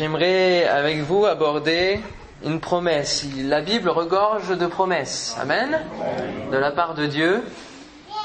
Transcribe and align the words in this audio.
J'aimerais 0.00 0.66
avec 0.66 1.00
vous 1.00 1.26
aborder 1.26 2.00
une 2.42 2.58
promesse. 2.58 3.26
La 3.36 3.60
Bible 3.60 3.90
regorge 3.90 4.56
de 4.56 4.66
promesses. 4.66 5.36
Amen. 5.38 5.78
De 6.50 6.56
la 6.56 6.70
part 6.70 6.94
de 6.94 7.04
Dieu. 7.04 7.42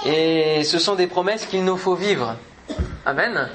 Et 0.05 0.63
ce 0.63 0.79
sont 0.79 0.96
des 0.96 1.07
promesses 1.07 1.46
qu'il 1.46 1.65
nous 1.65 1.75
faut 1.75 1.96
vivre. 1.96 2.38
Amen. 3.05 3.49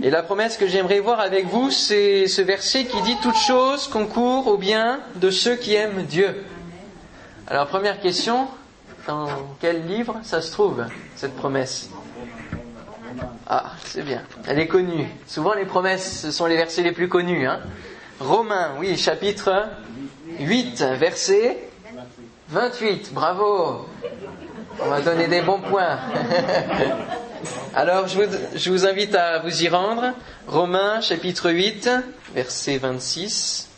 Et 0.00 0.10
la 0.10 0.22
promesse 0.22 0.56
que 0.56 0.68
j'aimerais 0.68 1.00
voir 1.00 1.18
avec 1.18 1.46
vous, 1.46 1.72
c'est 1.72 2.28
ce 2.28 2.40
verset 2.40 2.84
qui 2.84 3.02
dit 3.02 3.16
Toute 3.20 3.34
chose 3.34 3.88
concourt 3.88 4.46
au 4.46 4.56
bien 4.56 5.00
de 5.16 5.30
ceux 5.30 5.56
qui 5.56 5.74
aiment 5.74 6.04
Dieu. 6.04 6.44
Alors 7.48 7.66
première 7.66 7.98
question, 7.98 8.46
dans 9.08 9.26
quel 9.60 9.88
livre 9.88 10.20
ça 10.22 10.40
se 10.40 10.52
trouve, 10.52 10.84
cette 11.16 11.34
promesse? 11.34 11.90
Ah, 13.46 13.72
c'est 13.84 14.02
bien. 14.02 14.22
Elle 14.46 14.58
est 14.58 14.66
connue. 14.66 15.06
Souvent 15.26 15.54
les 15.54 15.64
promesses, 15.64 16.20
ce 16.22 16.30
sont 16.30 16.46
les 16.46 16.56
versets 16.56 16.82
les 16.82 16.92
plus 16.92 17.08
connus. 17.08 17.46
Hein. 17.46 17.60
Romains, 18.20 18.72
oui, 18.78 18.96
chapitre 18.96 19.68
8, 20.38 20.82
verset 20.98 21.68
28. 22.48 23.12
Bravo. 23.12 23.86
On 24.80 24.88
va 24.88 25.00
donner 25.00 25.28
des 25.28 25.42
bons 25.42 25.60
points. 25.60 25.98
Alors, 27.74 28.06
je 28.06 28.70
vous, 28.70 28.86
invite 28.86 29.14
à 29.14 29.40
vous 29.40 29.62
y 29.62 29.68
rendre. 29.68 30.12
Romains, 30.46 31.00
chapitre 31.00 31.50
8, 31.50 31.90
verset 32.34 32.78
26. 32.78 33.68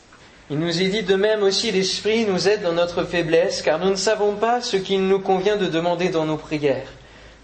Il 0.50 0.58
nous 0.58 0.82
est 0.82 0.88
dit 0.88 1.02
de 1.02 1.14
même 1.14 1.42
aussi 1.42 1.70
l'Esprit 1.72 2.26
nous 2.26 2.48
aide 2.48 2.62
dans 2.62 2.72
notre 2.72 3.04
faiblesse, 3.04 3.62
car 3.62 3.78
nous 3.78 3.90
ne 3.90 3.96
savons 3.96 4.34
pas 4.34 4.60
ce 4.60 4.76
qu'il 4.76 5.06
nous 5.06 5.20
convient 5.20 5.56
de 5.56 5.66
demander 5.66 6.10
dans 6.10 6.26
nos 6.26 6.36
prières. 6.36 6.88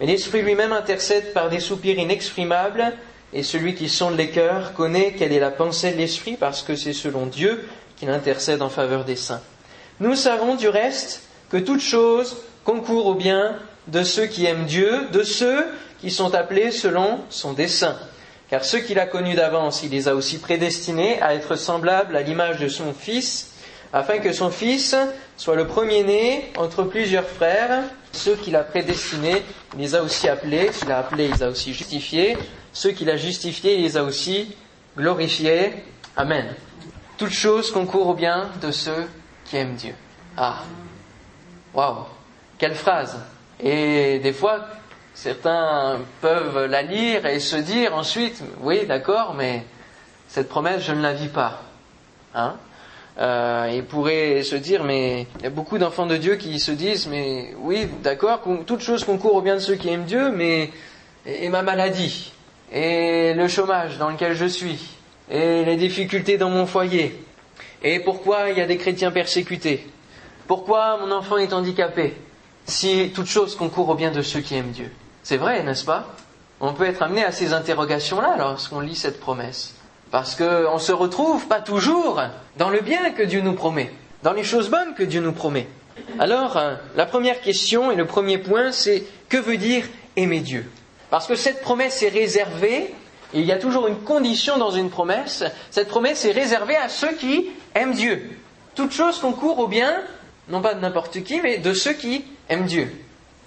Mais 0.01 0.07
l'Esprit 0.07 0.41
lui-même 0.41 0.73
intercède 0.73 1.35
par 1.35 1.51
des 1.51 1.61
soupirs 1.61 1.99
inexprimables, 1.99 2.95
et 3.33 3.43
celui 3.43 3.75
qui 3.75 3.89
sonde 3.89 4.17
les 4.17 4.31
cœurs 4.31 4.73
connaît 4.73 5.13
quelle 5.13 5.33
est 5.33 5.39
la 5.39 5.51
pensée 5.51 5.93
de 5.93 5.99
l'Esprit, 5.99 6.37
parce 6.41 6.63
que 6.63 6.75
c'est 6.75 6.95
selon 6.95 7.27
Dieu 7.27 7.69
qu'il 7.97 8.09
intercède 8.09 8.63
en 8.63 8.71
faveur 8.71 9.05
des 9.05 9.17
saints. 9.17 9.43
Nous 10.01 10.15
savons 10.15 10.55
du 10.55 10.69
reste 10.69 11.25
que 11.51 11.59
toute 11.59 11.83
chose 11.83 12.39
concourt 12.65 13.07
au 13.07 13.15
bien 13.15 13.57
de 13.89 14.03
ceux 14.03 14.27
qui 14.27 14.47
aiment 14.47 14.65
Dieu, 14.65 15.07
de 15.13 15.23
ceux 15.23 15.67
qui 16.01 16.11
sont 16.11 16.35
appelés 16.35 16.71
selon 16.71 17.21
son 17.29 17.53
dessein. 17.53 17.97
Car 18.49 18.65
ceux 18.65 18.81
qu'il 18.81 18.99
a 18.99 19.07
connus 19.07 19.35
d'avance, 19.35 19.83
il 19.83 19.91
les 19.91 20.09
a 20.09 20.15
aussi 20.15 20.39
prédestinés 20.39 21.21
à 21.21 21.35
être 21.35 21.57
semblables 21.57 22.17
à 22.17 22.23
l'image 22.23 22.59
de 22.59 22.69
son 22.69 22.95
Fils, 22.95 23.53
afin 23.93 24.19
que 24.19 24.33
son 24.33 24.51
Fils 24.51 24.97
soit 25.37 25.57
le 25.57 25.67
premier-né 25.67 26.51
entre 26.57 26.85
plusieurs 26.85 27.29
frères. 27.29 27.83
Ceux 28.13 28.37
qu'il 28.37 28.57
a 28.57 28.65
prédestinés, 28.65 29.43
il 29.75 29.81
les 29.81 29.95
a 29.95 30.03
aussi 30.03 30.29
appelés. 30.29 30.73
S'il 30.73 30.91
a 30.91 30.99
appelé, 30.99 31.27
il 31.27 31.33
les 31.33 31.43
a 31.43 31.49
aussi 31.49 31.73
justifiés. 31.73 32.37
Ceux 32.73 32.91
qu'il 32.91 33.11
a 33.11 33.17
justifiés, 33.17 33.77
il 33.77 33.83
les 33.83 33.97
a 33.97 34.05
aussi 34.05 34.57
glorifiés. 34.97 35.73
Amen. 36.17 36.55
Toute 37.17 37.31
chose 37.31 37.71
concourt 37.71 38.09
au 38.09 38.15
bien 38.15 38.51
de 38.61 38.71
ceux 38.71 39.09
qui 39.45 39.57
aiment 39.57 39.75
Dieu. 39.75 39.95
Ah, 40.37 40.63
waouh, 41.75 42.05
quelle 42.59 42.75
phrase. 42.75 43.19
Et 43.63 44.19
des 44.21 44.33
fois, 44.33 44.67
certains 45.15 45.99
peuvent 46.21 46.67
la 46.67 46.83
lire 46.83 47.27
et 47.27 47.41
se 47.41 47.57
dire 47.57 47.95
ensuite, 47.95 48.43
oui, 48.61 48.87
d'accord, 48.87 49.35
mais 49.35 49.65
cette 50.29 50.49
promesse, 50.49 50.83
je 50.83 50.93
ne 50.93 51.03
la 51.03 51.13
vis 51.13 51.29
pas. 51.29 51.63
Hein? 52.35 52.55
Euh, 53.21 53.71
ils 53.75 53.85
pourraient 53.85 54.43
se 54.43 54.57
dire, 54.57 54.83
mais 54.83 55.27
il 55.39 55.45
y 55.45 55.47
a 55.47 55.51
beaucoup 55.51 55.77
d'enfants 55.77 56.07
de 56.07 56.17
Dieu 56.17 56.37
qui 56.37 56.59
se 56.59 56.73
disent, 56.73 57.07
mais 57.07 57.55
oui, 57.61 57.87
d'accord, 58.03 58.41
toute 58.67 58.81
chose 58.81 59.05
concourt 59.05 59.35
au 59.35 59.43
bien 59.43 59.57
de 59.57 59.61
ceux 59.61 59.75
qui 59.75 59.91
aiment 59.91 60.05
Dieu, 60.05 60.31
mais 60.31 60.71
et, 61.27 61.51
ma 61.51 61.63
maladie, 61.63 62.33
et 62.73 63.35
le 63.35 63.47
chômage 63.47 63.99
dans 63.99 64.09
lequel 64.09 64.35
je 64.35 64.47
suis, 64.47 64.97
et 65.31 65.65
les 65.65 65.77
difficultés 65.77 66.39
dans 66.39 66.49
mon 66.49 66.65
foyer, 66.65 67.23
et 67.83 68.01
pourquoi 68.01 68.51
il 68.51 68.57
y 68.57 68.63
a 68.63 68.67
des 68.67 68.79
chrétiens 68.79 69.11
persécutés, 69.11 69.87
pourquoi 70.47 70.97
mon 70.97 71.13
enfant 71.13 71.37
est 71.37 71.53
handicapé, 71.53 72.15
si 72.65 73.11
toute 73.15 73.27
chose 73.27 73.55
concourt 73.55 73.91
au 73.91 73.95
bien 73.95 74.13
de 74.13 74.23
ceux 74.23 74.41
qui 74.41 74.55
aiment 74.55 74.71
Dieu. 74.71 74.91
C'est 75.23 75.37
vrai, 75.37 75.63
n'est-ce 75.63 75.85
pas? 75.85 76.09
On 76.59 76.73
peut 76.73 76.85
être 76.85 77.03
amené 77.03 77.23
à 77.23 77.33
ces 77.33 77.53
interrogations-là 77.53 78.37
lorsqu'on 78.39 78.81
lit 78.81 78.97
cette 78.97 79.21
promesse. 79.21 79.75
Parce 80.11 80.35
qu'on 80.35 80.75
ne 80.75 80.81
se 80.81 80.93
retrouve 80.93 81.47
pas 81.47 81.61
toujours 81.61 82.21
dans 82.57 82.71
le 82.71 82.81
bien 82.81 83.11
que 83.11 83.23
Dieu 83.23 83.41
nous 83.41 83.55
promet, 83.55 83.93
dans 84.23 84.33
les 84.33 84.45
choses 84.45 84.69
bonnes 84.69 84.95
que 84.95 85.05
Dieu 85.05 85.21
nous 85.21 85.33
promet. 85.33 85.69
Alors, 86.19 86.57
euh, 86.57 86.75
la 86.97 87.07
première 87.07 87.41
question 87.41 87.91
et 87.91 87.97
le 87.97 88.07
premier 88.07 88.39
point, 88.39 88.73
c'est 88.73 89.05
que 89.29 89.37
veut 89.37 89.57
dire 89.57 89.85
aimer 90.17 90.41
Dieu? 90.41 90.69
Parce 91.11 91.27
que 91.27 91.35
cette 91.35 91.61
promesse 91.61 92.03
est 92.03 92.09
réservée, 92.09 92.95
il 93.35 93.45
y 93.45 93.53
a 93.53 93.59
toujours 93.59 93.87
une 93.87 94.01
condition 94.01 94.59
dans 94.59 94.71
une 94.71 94.91
promesse, 94.91 95.45
cette 95.71 95.89
promesse 95.89 96.25
est 96.25 96.33
réservée 96.33 96.77
à 96.77 96.89
ceux 96.89 97.13
qui 97.13 97.51
aiment 97.75 97.95
Dieu. 97.95 98.31
Toute 98.75 98.93
chose 98.93 99.19
concourt 99.19 99.59
au 99.59 99.69
bien, 99.69 99.95
non 100.49 100.61
pas 100.61 100.75
de 100.75 100.81
n'importe 100.81 101.23
qui, 101.23 101.41
mais 101.41 101.59
de 101.59 101.73
ceux 101.73 101.93
qui 101.93 102.25
aiment 102.49 102.67
Dieu. 102.67 102.91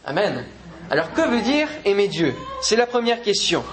Amen. 0.05 0.45
Alors, 0.89 1.11
que 1.13 1.21
veut 1.21 1.41
dire 1.41 1.67
aimer 1.85 2.07
Dieu? 2.07 2.33
C'est 2.61 2.75
la 2.75 2.85
première 2.85 3.21
question. 3.21 3.63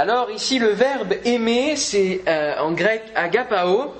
Alors 0.00 0.30
ici 0.30 0.58
le 0.58 0.70
verbe 0.70 1.12
aimer, 1.26 1.76
c'est 1.76 2.22
euh, 2.26 2.58
en 2.60 2.72
grec 2.72 3.02
agapao, 3.14 3.92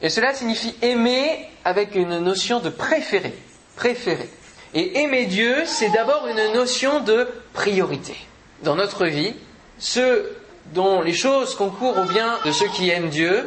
et 0.00 0.08
cela 0.08 0.32
signifie 0.32 0.76
aimer 0.80 1.44
avec 1.64 1.96
une 1.96 2.20
notion 2.20 2.60
de 2.60 2.68
préférer, 2.68 3.34
préférer. 3.74 4.30
Et 4.74 5.00
aimer 5.00 5.26
Dieu, 5.26 5.64
c'est 5.66 5.88
d'abord 5.88 6.28
une 6.28 6.54
notion 6.54 7.00
de 7.00 7.26
priorité. 7.52 8.14
Dans 8.62 8.76
notre 8.76 9.06
vie, 9.06 9.34
ceux 9.80 10.36
dont 10.72 11.02
les 11.02 11.14
choses 11.14 11.56
concourent 11.56 11.98
au 11.98 12.04
bien 12.04 12.38
de 12.44 12.52
ceux 12.52 12.68
qui 12.68 12.88
aiment 12.88 13.10
Dieu, 13.10 13.44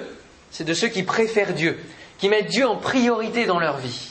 c'est 0.51 0.65
de 0.65 0.73
ceux 0.73 0.89
qui 0.89 1.03
préfèrent 1.03 1.53
Dieu, 1.53 1.79
qui 2.17 2.27
mettent 2.27 2.49
Dieu 2.49 2.67
en 2.67 2.75
priorité 2.75 3.45
dans 3.45 3.59
leur 3.59 3.77
vie. 3.77 4.09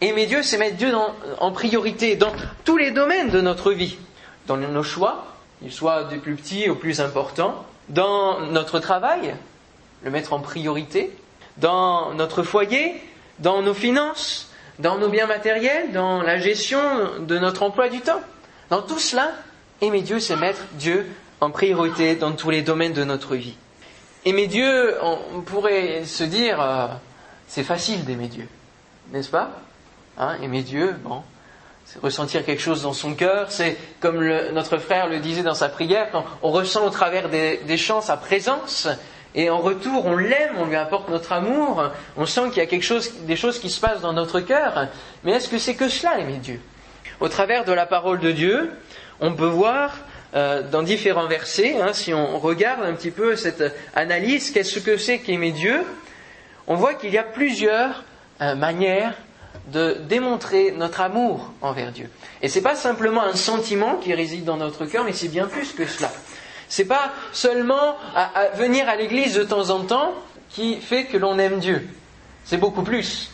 Aimer 0.00 0.26
Dieu, 0.26 0.44
c'est 0.44 0.58
mettre 0.58 0.76
Dieu 0.76 0.94
en 1.40 1.50
priorité 1.50 2.14
dans 2.14 2.30
tous 2.64 2.76
les 2.76 2.92
domaines 2.92 3.30
de 3.30 3.40
notre 3.40 3.72
vie, 3.72 3.98
dans 4.46 4.56
nos 4.56 4.84
choix, 4.84 5.35
il 5.62 5.72
soit 5.72 6.04
du 6.04 6.18
plus 6.18 6.34
petit 6.34 6.68
au 6.68 6.74
plus 6.74 7.00
important, 7.00 7.64
dans 7.88 8.40
notre 8.40 8.78
travail, 8.78 9.34
le 10.02 10.10
mettre 10.10 10.32
en 10.32 10.40
priorité, 10.40 11.16
dans 11.56 12.12
notre 12.14 12.42
foyer, 12.42 13.02
dans 13.38 13.62
nos 13.62 13.74
finances, 13.74 14.50
dans 14.78 14.98
nos 14.98 15.08
biens 15.08 15.26
matériels, 15.26 15.92
dans 15.92 16.22
la 16.22 16.38
gestion 16.38 16.80
de 17.20 17.38
notre 17.38 17.62
emploi 17.62 17.88
du 17.88 18.00
temps. 18.00 18.20
Dans 18.70 18.82
tout 18.82 18.98
cela, 18.98 19.32
aimer 19.80 20.02
Dieu, 20.02 20.20
c'est 20.20 20.36
mettre 20.36 20.62
Dieu 20.72 21.06
en 21.40 21.50
priorité 21.50 22.16
dans 22.16 22.32
tous 22.32 22.50
les 22.50 22.62
domaines 22.62 22.92
de 22.92 23.04
notre 23.04 23.36
vie. 23.36 23.56
Aimer 24.24 24.48
Dieu, 24.48 24.96
on 25.02 25.40
pourrait 25.40 26.04
se 26.04 26.24
dire, 26.24 26.60
euh, 26.60 26.88
c'est 27.46 27.62
facile 27.62 28.04
d'aimer 28.04 28.26
Dieu, 28.26 28.48
n'est-ce 29.12 29.30
pas? 29.30 29.50
Hein, 30.18 30.36
Aimer 30.42 30.62
Dieu, 30.62 30.96
bon, 31.04 31.22
ressentir 32.02 32.44
quelque 32.44 32.62
chose 32.62 32.82
dans 32.82 32.92
son 32.92 33.14
cœur, 33.14 33.50
c'est 33.50 33.76
comme 34.00 34.24
notre 34.52 34.78
frère 34.78 35.08
le 35.08 35.20
disait 35.20 35.42
dans 35.42 35.54
sa 35.54 35.68
prière, 35.68 36.08
quand 36.10 36.24
on 36.42 36.50
ressent 36.50 36.84
au 36.84 36.90
travers 36.90 37.28
des, 37.28 37.76
chants 37.76 38.00
sa 38.00 38.16
présence, 38.16 38.88
et 39.34 39.50
en 39.50 39.58
retour 39.58 40.06
on 40.06 40.16
l'aime, 40.16 40.54
on 40.58 40.66
lui 40.66 40.76
apporte 40.76 41.08
notre 41.08 41.32
amour, 41.32 41.90
on 42.16 42.26
sent 42.26 42.48
qu'il 42.48 42.58
y 42.58 42.60
a 42.60 42.66
quelque 42.66 42.82
chose, 42.82 43.12
des 43.20 43.36
choses 43.36 43.58
qui 43.58 43.70
se 43.70 43.80
passent 43.80 44.00
dans 44.00 44.12
notre 44.12 44.40
cœur, 44.40 44.88
mais 45.24 45.32
est-ce 45.32 45.48
que 45.48 45.58
c'est 45.58 45.74
que 45.74 45.88
cela 45.88 46.18
aimer 46.18 46.38
Dieu? 46.38 46.60
Au 47.20 47.28
travers 47.28 47.64
de 47.64 47.72
la 47.72 47.86
parole 47.86 48.20
de 48.20 48.32
Dieu, 48.32 48.72
on 49.20 49.32
peut 49.32 49.46
voir 49.46 49.96
euh, 50.34 50.62
dans 50.62 50.82
différents 50.82 51.28
versets, 51.28 51.80
hein, 51.80 51.92
si 51.92 52.12
on 52.12 52.38
regarde 52.38 52.82
un 52.82 52.94
petit 52.94 53.10
peu 53.10 53.36
cette 53.36 53.74
analyse, 53.94 54.50
qu'est-ce 54.50 54.80
que 54.80 54.96
c'est 54.96 55.20
qu'aimer 55.20 55.52
Dieu, 55.52 55.84
on 56.66 56.74
voit 56.74 56.94
qu'il 56.94 57.10
y 57.10 57.18
a 57.18 57.22
plusieurs 57.22 58.04
euh, 58.42 58.54
manières 58.54 59.14
de 59.68 59.96
démontrer 60.08 60.72
notre 60.72 61.00
amour 61.00 61.52
envers 61.62 61.92
Dieu. 61.92 62.10
Et 62.42 62.48
ce 62.48 62.56
n'est 62.56 62.62
pas 62.62 62.74
simplement 62.74 63.22
un 63.22 63.34
sentiment 63.34 63.96
qui 63.96 64.14
réside 64.14 64.44
dans 64.44 64.56
notre 64.56 64.86
cœur, 64.86 65.04
mais 65.04 65.12
c'est 65.12 65.28
bien 65.28 65.46
plus 65.46 65.72
que 65.72 65.86
cela. 65.86 66.10
Ce 66.68 66.82
n'est 66.82 66.88
pas 66.88 67.12
seulement 67.32 67.96
à, 68.14 68.48
venir 68.56 68.88
à 68.88 68.96
l'église 68.96 69.34
de 69.34 69.44
temps 69.44 69.70
en 69.70 69.80
temps 69.80 70.12
qui 70.50 70.76
fait 70.76 71.04
que 71.04 71.16
l'on 71.16 71.38
aime 71.38 71.58
Dieu. 71.58 71.86
C'est 72.44 72.56
beaucoup 72.56 72.82
plus. 72.82 73.30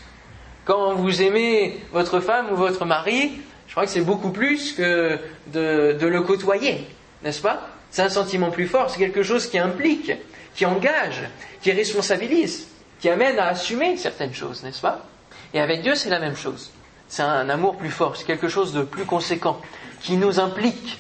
Quand 0.65 0.95
vous 0.95 1.23
aimez 1.23 1.81
votre 1.93 2.21
femme 2.21 2.53
ou 2.53 2.57
votre 2.57 2.85
mari, 2.85 3.33
je 3.67 3.73
crois 3.73 3.85
que 3.85 3.91
c'est 3.91 4.01
beaucoup 4.01 4.31
plus 4.31 4.73
que 4.73 5.19
de 5.47 6.07
le 6.07 6.23
côtoyer, 6.23 6.87
n'est-ce 7.23 7.43
pas? 7.43 7.69
C'est 7.91 8.03
un 8.03 8.09
sentiment 8.09 8.51
plus 8.51 8.67
fort, 8.67 8.91
c'est 8.91 8.99
quelque 8.99 9.23
chose 9.23 9.47
qui 9.47 9.59
implique, 9.59 10.13
qui 10.55 10.65
engage, 10.65 11.23
qui 11.61 11.73
responsabilise, 11.73 12.69
qui 13.01 13.09
amène 13.11 13.39
à 13.39 13.49
assumer 13.49 13.97
certaines 13.97 14.33
choses, 14.33 14.63
n'est-ce 14.63 14.81
pas? 14.81 15.07
Et 15.55 15.61
avec 15.61 15.83
Dieu, 15.83 15.95
c'est 15.95 16.11
la 16.11 16.19
même 16.19 16.37
chose. 16.37 16.71
C'est 17.09 17.23
un 17.23 17.49
amour 17.51 17.77
plus 17.77 17.91
fort, 17.91 18.17
c'est 18.17 18.25
quelque 18.25 18.49
chose 18.49 18.73
de 18.73 18.83
plus 18.83 19.05
conséquent, 19.05 19.61
qui 20.01 20.17
nous 20.17 20.41
implique. 20.41 20.99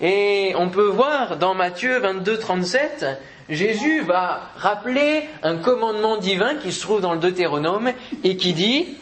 Et 0.00 0.52
on 0.56 0.68
peut 0.68 0.88
voir 0.88 1.36
dans 1.36 1.54
Matthieu 1.54 1.98
22, 1.98 2.38
37, 2.38 3.06
Jésus 3.48 4.02
va 4.02 4.50
rappeler 4.56 5.28
un 5.42 5.56
commandement 5.56 6.16
divin 6.16 6.56
qui 6.56 6.72
se 6.72 6.80
trouve 6.80 7.00
dans 7.00 7.14
le 7.14 7.20
Deutéronome 7.20 7.92
et 8.24 8.36
qui 8.36 8.52
dit, 8.52 8.96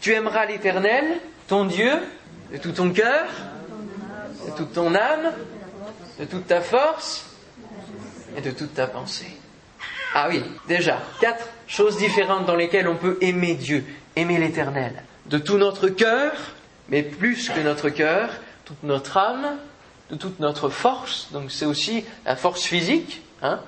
tu 0.00 0.12
aimeras 0.12 0.46
l'Éternel, 0.46 1.04
ton 1.46 1.64
Dieu, 1.64 1.92
de 2.52 2.58
tout 2.58 2.72
ton 2.72 2.90
cœur, 2.90 3.26
de 4.46 4.56
toute 4.56 4.72
ton 4.72 4.94
âme, 4.94 5.32
de 6.18 6.24
toute 6.24 6.46
ta 6.46 6.60
force 6.60 7.26
et 8.36 8.40
de 8.40 8.50
toute 8.50 8.74
ta 8.74 8.86
pensée. 8.86 9.38
Ah 10.14 10.26
oui, 10.28 10.42
déjà, 10.68 10.98
quatre 11.20 11.48
choses 11.66 11.96
différentes 11.96 12.44
dans 12.44 12.56
lesquelles 12.56 12.88
on 12.88 12.96
peut 12.96 13.16
aimer 13.20 13.54
Dieu, 13.54 13.84
aimer 14.16 14.38
l'Éternel. 14.38 15.02
De 15.26 15.38
tout 15.38 15.58
notre 15.58 15.88
cœur, 15.88 16.32
mais 16.88 17.02
plus 17.02 17.48
que 17.48 17.60
notre 17.60 17.88
cœur, 17.88 18.30
toute 18.64 18.82
notre 18.82 19.16
âme, 19.16 19.56
de 20.10 20.16
toute 20.16 20.40
notre 20.40 20.68
force, 20.68 21.28
donc 21.32 21.50
c'est 21.50 21.64
aussi 21.64 22.04
la 22.26 22.36
force 22.36 22.62
physique, 22.62 23.22
hein, 23.42 23.60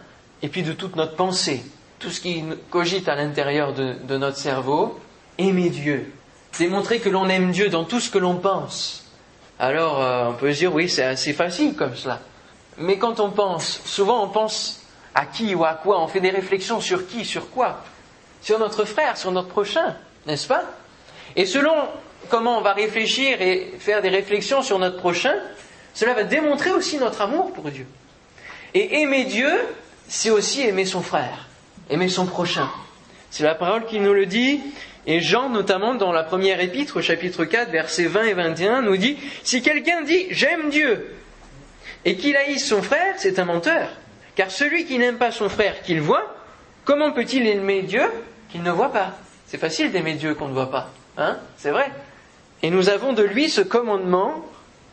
et 0.42 0.48
puis 0.48 0.62
de 0.62 0.72
toute 0.72 0.96
notre 0.96 1.16
pensée, 1.16 1.64
tout 1.98 2.10
ce 2.10 2.20
qui 2.20 2.44
cogite 2.70 3.08
à 3.08 3.14
l'intérieur 3.14 3.72
de, 3.72 4.16
notre 4.16 4.36
cerveau, 4.36 5.00
aimer 5.38 5.70
Dieu, 5.70 6.12
démontrer 6.58 7.00
que 7.00 7.08
l'on 7.08 7.28
aime 7.28 7.50
Dieu 7.50 7.70
dans 7.70 7.84
tout 7.84 8.00
ce 8.00 8.10
que 8.10 8.18
l'on 8.18 8.36
pense. 8.36 9.04
Alors 9.58 10.02
euh, 10.02 10.30
on 10.30 10.34
peut 10.34 10.52
se 10.52 10.58
dire 10.58 10.74
oui, 10.74 10.88
c'est 10.88 11.04
assez 11.04 11.32
facile 11.32 11.74
comme 11.74 11.96
cela. 11.96 12.20
Mais 12.76 12.98
quand 12.98 13.20
on 13.20 13.30
pense, 13.30 13.80
souvent 13.84 14.22
on 14.24 14.28
pense 14.28 14.82
à 15.14 15.26
qui 15.26 15.54
ou 15.54 15.64
à 15.64 15.74
quoi, 15.74 16.02
on 16.02 16.08
fait 16.08 16.20
des 16.20 16.30
réflexions 16.30 16.80
sur 16.80 17.06
qui, 17.06 17.24
sur 17.24 17.50
quoi? 17.50 17.80
Sur 18.42 18.58
notre 18.58 18.84
frère, 18.84 19.16
sur 19.16 19.32
notre 19.32 19.48
prochain, 19.48 19.96
n'est-ce 20.26 20.46
pas? 20.46 20.64
Et 21.36 21.46
selon 21.46 21.74
comment 22.28 22.58
on 22.58 22.62
va 22.62 22.72
réfléchir 22.72 23.40
et 23.40 23.72
faire 23.78 24.02
des 24.02 24.08
réflexions 24.08 24.62
sur 24.62 24.78
notre 24.78 24.98
prochain, 24.98 25.34
cela 25.94 26.14
va 26.14 26.24
démontrer 26.24 26.72
aussi 26.72 26.98
notre 26.98 27.20
amour 27.22 27.52
pour 27.52 27.70
Dieu. 27.70 27.86
Et 28.74 29.00
aimer 29.00 29.24
Dieu, 29.24 29.50
c'est 30.08 30.30
aussi 30.30 30.62
aimer 30.62 30.84
son 30.84 31.02
frère, 31.02 31.48
aimer 31.90 32.08
son 32.08 32.26
prochain. 32.26 32.68
C'est 33.30 33.44
la 33.44 33.54
parole 33.54 33.86
qui 33.86 34.00
nous 34.00 34.12
le 34.12 34.26
dit. 34.26 34.60
Et 35.06 35.20
Jean, 35.20 35.50
notamment 35.50 35.94
dans 35.94 36.12
la 36.12 36.22
première 36.22 36.60
épître, 36.60 36.96
au 36.96 37.02
chapitre 37.02 37.44
4, 37.44 37.70
versets 37.70 38.06
20 38.06 38.24
et 38.24 38.32
21, 38.32 38.82
nous 38.82 38.96
dit, 38.96 39.18
si 39.42 39.60
quelqu'un 39.60 40.02
dit 40.02 40.26
j'aime 40.30 40.70
Dieu 40.70 41.14
et 42.04 42.16
qu'il 42.16 42.36
haïsse 42.36 42.66
son 42.66 42.82
frère, 42.82 43.14
c'est 43.18 43.38
un 43.38 43.44
menteur. 43.44 43.88
Car 44.34 44.50
celui 44.50 44.86
qui 44.86 44.98
n'aime 44.98 45.18
pas 45.18 45.30
son 45.30 45.48
frère 45.48 45.82
qu'il 45.82 46.00
voit, 46.00 46.34
comment 46.84 47.12
peut-il 47.12 47.46
aimer 47.46 47.82
Dieu 47.82 48.02
qu'il 48.50 48.62
ne 48.62 48.70
voit 48.70 48.92
pas? 48.92 49.12
C'est 49.54 49.60
facile 49.60 49.92
d'aimer 49.92 50.14
Dieu 50.14 50.34
qu'on 50.34 50.48
ne 50.48 50.52
voit 50.52 50.72
pas. 50.72 50.90
Hein 51.16 51.38
C'est 51.56 51.70
vrai. 51.70 51.88
Et 52.64 52.70
nous 52.70 52.88
avons 52.88 53.12
de 53.12 53.22
lui 53.22 53.48
ce 53.48 53.60
commandement 53.60 54.44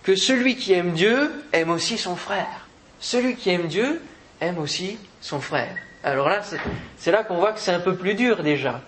que 0.03 0.15
celui 0.15 0.55
qui 0.55 0.73
aime 0.73 0.91
Dieu 0.91 1.31
aime 1.51 1.71
aussi 1.71 1.97
son 1.97 2.15
frère. 2.15 2.67
Celui 2.99 3.37
qui 3.37 3.49
aime 3.49 3.65
Dieu 3.65 3.99
aime 4.39 4.59
aussi 4.59 4.99
son 5.19 5.39
frère. 5.39 5.75
Alors 6.03 6.29
là, 6.29 6.41
c'est 6.95 7.11
là 7.11 7.23
qu'on 7.23 7.37
voit 7.37 7.53
que 7.53 7.59
c'est 7.59 7.71
un 7.71 7.79
peu 7.79 7.95
plus 7.95 8.13
dur 8.13 8.43
déjà. 8.43 8.81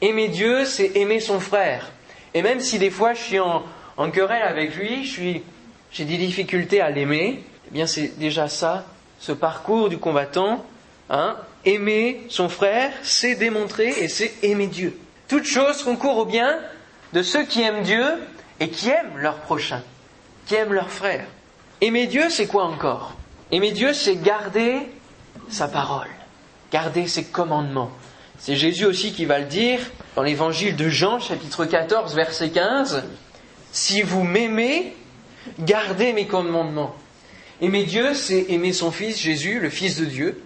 Aimer 0.00 0.28
Dieu, 0.28 0.64
c'est 0.64 0.96
aimer 0.96 1.20
son 1.20 1.40
frère. 1.40 1.90
Et 2.32 2.40
même 2.40 2.60
si 2.60 2.78
des 2.78 2.90
fois 2.90 3.12
je 3.12 3.20
suis 3.20 3.38
en, 3.38 3.64
querelle 4.10 4.44
avec 4.44 4.76
lui, 4.76 5.04
j'ai 5.04 6.04
des 6.06 6.16
difficultés 6.16 6.80
à 6.80 6.88
l'aimer, 6.88 7.44
eh 7.66 7.70
bien 7.70 7.86
c'est 7.86 8.18
déjà 8.18 8.48
ça, 8.48 8.86
ce 9.18 9.32
parcours 9.32 9.90
du 9.90 9.98
combattant. 9.98 10.64
Hein, 11.10 11.36
aimer 11.66 12.24
son 12.30 12.48
frère, 12.48 12.92
c'est 13.02 13.34
démontrer 13.34 13.88
et 13.88 14.08
c'est 14.08 14.32
aimer 14.42 14.68
Dieu. 14.68 14.98
Toute 15.28 15.44
chose 15.44 15.82
concourt 15.82 16.16
au 16.16 16.24
bien 16.24 16.58
de 17.12 17.22
ceux 17.22 17.44
qui 17.44 17.62
aiment 17.62 17.82
Dieu 17.82 18.04
et 18.60 18.70
qui 18.70 18.88
aiment 18.88 19.18
leur 19.18 19.36
prochain, 19.40 19.82
qui 20.46 20.54
aiment 20.54 20.72
leur 20.72 20.90
frère. 20.90 21.26
Aimer 21.80 22.06
Dieu, 22.06 22.30
c'est 22.30 22.46
quoi 22.46 22.64
encore? 22.64 23.14
Aimer 23.52 23.70
Dieu, 23.70 23.92
c'est 23.92 24.16
garder 24.16 24.80
sa 25.50 25.68
parole, 25.68 26.08
garder 26.72 27.06
ses 27.06 27.24
commandements. 27.24 27.90
C'est 28.38 28.56
Jésus 28.56 28.86
aussi 28.86 29.12
qui 29.12 29.26
va 29.26 29.38
le 29.38 29.46
dire 29.46 29.80
dans 30.16 30.22
l'évangile 30.22 30.76
de 30.76 30.88
Jean, 30.88 31.20
chapitre 31.20 31.64
14, 31.66 32.14
verset 32.14 32.50
15. 32.50 33.04
Si 33.70 34.02
vous 34.02 34.24
m'aimez, 34.24 34.96
gardez 35.60 36.12
mes 36.12 36.26
commandements. 36.26 36.94
Aimer 37.60 37.84
Dieu, 37.84 38.14
c'est 38.14 38.46
aimer 38.48 38.72
son 38.72 38.90
Fils 38.90 39.18
Jésus, 39.18 39.60
le 39.60 39.70
Fils 39.70 39.98
de 39.98 40.04
Dieu. 40.04 40.40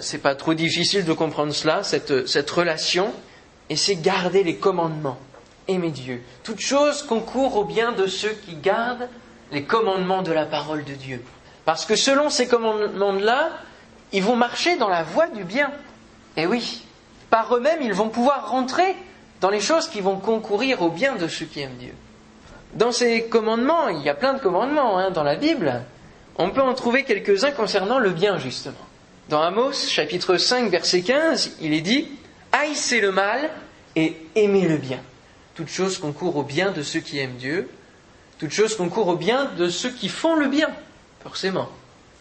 C'est 0.00 0.22
pas 0.22 0.34
trop 0.34 0.54
difficile 0.54 1.04
de 1.04 1.12
comprendre 1.12 1.52
cela, 1.52 1.82
cette, 1.82 2.26
cette 2.26 2.50
relation. 2.50 3.12
Et 3.68 3.76
c'est 3.76 3.96
garder 3.96 4.42
les 4.42 4.56
commandements. 4.56 5.18
Aimer 5.68 5.90
Dieu. 5.90 6.22
Toute 6.44 6.60
chose 6.60 7.02
concourt 7.02 7.56
au 7.56 7.64
bien 7.64 7.92
de 7.92 8.06
ceux 8.06 8.30
qui 8.30 8.54
gardent 8.54 9.08
les 9.50 9.64
commandements 9.64 10.22
de 10.22 10.32
la 10.32 10.46
parole 10.46 10.84
de 10.84 10.94
Dieu. 10.94 11.22
Parce 11.64 11.84
que 11.84 11.96
selon 11.96 12.30
ces 12.30 12.46
commandements-là, 12.46 13.50
ils 14.12 14.22
vont 14.22 14.36
marcher 14.36 14.76
dans 14.76 14.88
la 14.88 15.02
voie 15.02 15.26
du 15.26 15.42
bien. 15.42 15.72
Et 16.36 16.46
oui, 16.46 16.84
par 17.30 17.54
eux-mêmes, 17.54 17.82
ils 17.82 17.94
vont 17.94 18.08
pouvoir 18.08 18.50
rentrer 18.50 18.94
dans 19.40 19.50
les 19.50 19.60
choses 19.60 19.88
qui 19.88 20.00
vont 20.00 20.16
concourir 20.16 20.82
au 20.82 20.90
bien 20.90 21.16
de 21.16 21.26
ceux 21.26 21.46
qui 21.46 21.60
aiment 21.60 21.76
Dieu. 21.78 21.94
Dans 22.74 22.92
ces 22.92 23.24
commandements, 23.24 23.88
il 23.88 24.02
y 24.02 24.08
a 24.08 24.14
plein 24.14 24.34
de 24.34 24.38
commandements 24.38 24.98
hein, 24.98 25.10
dans 25.10 25.22
la 25.22 25.36
Bible. 25.36 25.82
On 26.36 26.50
peut 26.50 26.62
en 26.62 26.74
trouver 26.74 27.04
quelques-uns 27.04 27.52
concernant 27.52 27.98
le 27.98 28.10
bien, 28.10 28.38
justement. 28.38 28.74
Dans 29.28 29.42
Amos, 29.42 29.72
chapitre 29.72 30.36
5, 30.36 30.70
verset 30.70 31.02
15, 31.02 31.56
il 31.60 31.72
est 31.72 31.80
dit 31.80 32.08
Haïssez 32.56 33.00
le 33.00 33.12
mal 33.12 33.50
et 33.96 34.16
aimez 34.34 34.66
le 34.66 34.78
bien. 34.78 35.00
Toute 35.54 35.68
chose 35.68 35.98
concourt 35.98 36.36
au 36.36 36.42
bien 36.42 36.70
de 36.70 36.82
ceux 36.82 37.00
qui 37.00 37.18
aiment 37.18 37.36
Dieu. 37.36 37.68
Toute 38.38 38.50
chose 38.50 38.76
concourt 38.76 39.08
au 39.08 39.16
bien 39.16 39.44
de 39.58 39.68
ceux 39.68 39.90
qui 39.90 40.08
font 40.08 40.36
le 40.36 40.48
bien, 40.48 40.68
forcément. 41.22 41.68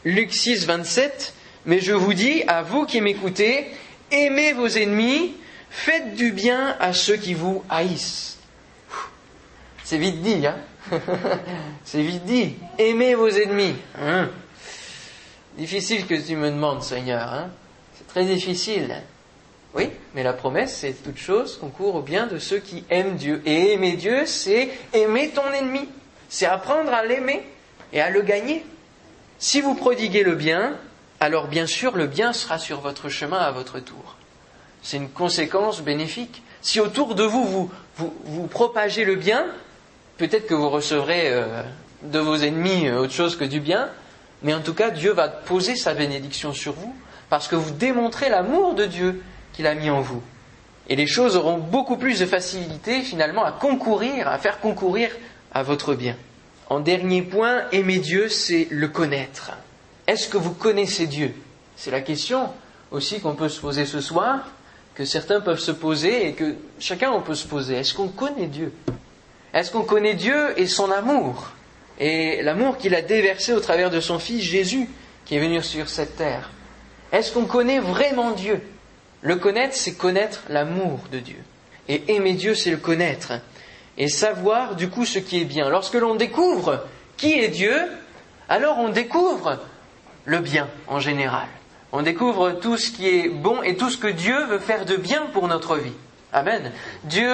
Luc 0.04 0.34
6, 0.34 0.66
27 0.66 1.34
Mais 1.66 1.80
je 1.80 1.94
vous 1.94 2.14
dis, 2.14 2.44
à 2.48 2.64
vous 2.64 2.86
qui 2.86 3.00
m'écoutez, 3.00 3.68
aimez 4.12 4.52
vos 4.52 4.68
ennemis, 4.68 5.36
faites 5.70 6.16
du 6.16 6.34
bien 6.34 6.76
à 6.82 6.92
ceux 6.92 7.16
qui 7.16 7.34
vous 7.34 7.64
haïssent. 7.70 8.38
C'est 9.86 9.98
vite 9.98 10.22
dit, 10.22 10.46
hein 10.46 10.58
C'est 11.86 12.02
vite 12.02 12.26
dit. 12.26 12.56
Aimez 12.78 13.16
vos 13.16 13.30
ennemis. 13.30 13.76
Hein 14.02 14.30
difficile 15.58 16.06
que 16.06 16.16
tu 16.16 16.36
me 16.36 16.50
demandes, 16.50 16.84
Seigneur. 16.84 17.32
Hein 17.32 17.50
c'est 17.98 18.08
très 18.08 18.26
difficile. 18.26 19.02
Oui, 19.76 19.90
mais 20.14 20.24
la 20.24 20.32
promesse, 20.32 20.78
c'est 20.78 20.94
toute 21.04 21.18
chose 21.18 21.58
concourt 21.60 21.96
au 21.96 22.02
bien 22.02 22.28
de 22.28 22.40
ceux 22.40 22.60
qui 22.60 22.86
aiment 22.90 23.18
Dieu. 23.18 23.42
Et 23.46 23.74
aimer 23.74 23.98
Dieu, 23.98 24.26
c'est 24.26 24.70
aimer 24.94 25.32
ton 25.32 25.52
ennemi. 25.52 25.90
C'est 26.30 26.46
apprendre 26.46 26.94
à 26.94 27.06
l'aimer 27.06 27.44
et 27.92 28.00
à 28.00 28.10
le 28.10 28.22
gagner. 28.22 28.66
Si 29.38 29.60
vous 29.60 29.76
prodiguez 29.76 30.24
le 30.24 30.36
bien, 30.36 30.78
alors 31.20 31.48
bien 31.48 31.68
sûr 31.68 31.98
le 31.98 32.08
bien 32.08 32.32
sera 32.32 32.58
sur 32.58 32.80
votre 32.80 33.10
chemin 33.10 33.38
à 33.38 33.52
votre 33.52 33.80
tour. 33.80 34.16
C'est 34.82 34.98
une 34.98 35.10
conséquence 35.10 35.82
bénéfique. 35.82 36.42
Si 36.62 36.80
autour 36.80 37.16
de 37.16 37.24
vous 37.24 37.70
vous, 37.98 38.48
propagez 38.48 39.04
le 39.04 39.16
bien, 39.16 39.46
peut-être 40.18 40.48
que 40.48 40.54
vous 40.54 40.70
recevrez 40.70 41.32
euh, 41.32 41.64
de 42.04 42.20
vos 42.20 42.38
ennemis 42.38 42.88
euh, 42.88 43.00
autre 43.00 43.14
chose 43.14 43.36
que 43.36 43.44
du 43.44 43.60
bien, 43.60 43.90
mais 44.42 44.54
en 44.54 44.62
tout 44.62 44.74
cas 44.74 44.90
Dieu 44.90 45.12
va 45.12 45.28
poser 45.28 45.76
sa 45.76 45.94
bénédiction 45.94 46.54
sur 46.54 46.74
vous 46.74 46.96
parce 47.30 47.48
que 47.48 47.56
vous 47.56 47.72
démontrez 47.72 48.30
l'amour 48.30 48.74
de 48.74 48.86
Dieu 48.86 49.22
qu'il 49.56 49.68
a 49.68 49.76
mis 49.76 49.90
en 49.90 50.02
vous. 50.02 50.22
Et 50.88 50.96
les 50.96 51.08
choses 51.08 51.36
auront 51.36 51.58
beaucoup 51.58 51.98
plus 51.98 52.20
de 52.20 52.26
facilité 52.26 53.02
finalement 53.02 53.44
à 53.44 53.52
concourir, 53.52 54.28
à 54.28 54.38
faire 54.38 54.60
concourir 54.60 55.10
à 55.52 55.64
votre 55.64 55.96
bien. 55.96 56.16
En 56.70 56.80
dernier 56.80 57.22
point, 57.22 57.64
aimer 57.72 58.00
Dieu, 58.00 58.30
c'est 58.30 58.68
le 58.70 58.88
connaître. 58.88 59.52
Est-ce 60.08 60.28
que 60.28 60.38
vous 60.38 60.54
connaissez 60.54 61.08
Dieu? 61.08 61.34
C'est 61.76 61.92
la 61.92 62.02
question 62.02 62.50
aussi 62.92 63.20
qu'on 63.20 63.36
peut 63.36 63.50
se 63.50 63.60
poser 63.60 63.86
ce 63.86 64.02
soir, 64.02 64.40
que 64.94 65.06
certains 65.06 65.42
peuvent 65.42 65.60
se 65.60 65.72
poser 65.72 66.28
et 66.28 66.34
que 66.34 66.56
chacun 66.80 67.12
on 67.12 67.22
peut 67.22 67.36
se 67.36 67.48
poser. 67.48 67.76
Est-ce 67.76 67.94
qu'on 67.94 68.08
connaît 68.10 68.48
Dieu? 68.48 68.72
Est-ce 69.54 69.72
qu'on 69.72 69.84
connaît 69.84 70.14
Dieu 70.14 70.60
et 70.60 70.68
son 70.68 70.92
amour? 70.92 71.52
Et 72.00 72.42
l'amour 72.44 72.78
qu'il 72.78 72.94
a 72.94 73.02
déversé 73.02 73.54
au 73.54 73.60
travers 73.60 73.90
de 73.90 74.00
son 74.00 74.20
Fils 74.20 74.44
Jésus 74.44 74.90
qui 75.26 75.36
est 75.36 75.40
venu 75.40 75.62
sur 75.64 75.90
cette 75.90 76.18
terre? 76.18 76.52
Est-ce 77.12 77.32
qu'on 77.32 77.46
connaît 77.46 77.80
vraiment 77.80 78.32
Dieu? 78.32 78.62
Le 79.26 79.38
connaître, 79.38 79.74
c'est 79.74 79.96
connaître 79.96 80.44
l'amour 80.50 81.00
de 81.12 81.18
Dieu. 81.18 81.40
Et 81.90 82.14
aimer 82.14 82.34
Dieu, 82.34 82.54
c'est 82.54 82.70
le 82.70 82.78
connaître. 82.78 83.34
Et 83.98 84.08
savoir 84.08 84.76
du 84.76 84.88
coup 84.88 85.04
ce 85.04 85.18
qui 85.18 85.42
est 85.42 85.46
bien. 85.46 85.68
Lorsque 85.68 85.96
l'on 85.96 86.14
découvre 86.14 86.86
qui 87.18 87.34
est 87.34 87.48
Dieu, 87.48 87.76
alors 88.50 88.78
on 88.78 88.90
découvre 88.90 89.60
le 90.26 90.38
bien 90.38 90.70
en 90.88 91.00
général. 91.00 91.48
On 91.92 92.04
découvre 92.04 92.52
tout 92.52 92.78
ce 92.78 92.92
qui 92.92 93.08
est 93.08 93.30
bon 93.30 93.64
et 93.64 93.76
tout 93.78 93.90
ce 93.90 93.98
que 93.98 94.08
Dieu 94.08 94.46
veut 94.46 94.60
faire 94.60 94.86
de 94.86 94.96
bien 94.96 95.24
pour 95.34 95.48
notre 95.48 95.78
vie. 95.78 95.94
Amen. 96.32 96.72
Dieu 97.06 97.34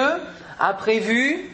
a 0.58 0.72
prévu 0.72 1.50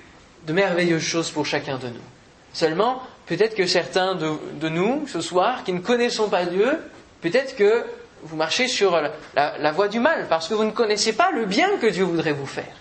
de 0.47 0.53
merveilleuses 0.53 1.03
choses 1.03 1.33
pour 1.33 1.47
chacun 1.47 1.79
de 1.79 1.89
nous. 1.89 2.09
Seulement, 2.53 3.03
peut-être 3.27 3.57
que 3.57 3.67
certains 3.67 4.15
de, 4.15 4.69
nous, 4.69 5.05
ce 5.09 5.21
soir, 5.21 5.65
qui 5.65 5.73
ne 5.73 5.81
connaissons 5.81 6.29
pas 6.29 6.45
Dieu, 6.45 6.79
peut-être 7.23 7.57
que 7.57 7.85
vous 8.23 8.37
marchez 8.37 8.69
sur 8.69 9.01
la, 9.35 9.73
voie 9.73 9.89
du 9.89 10.01
mal, 10.01 10.27
parce 10.29 10.49
que 10.49 10.55
vous 10.55 10.65
ne 10.65 10.71
connaissez 10.71 11.13
pas 11.13 11.31
le 11.31 11.45
bien 11.45 11.77
que 11.81 11.87
Dieu 11.87 12.05
voudrait 12.05 12.33
vous 12.33 12.47
faire. 12.47 12.75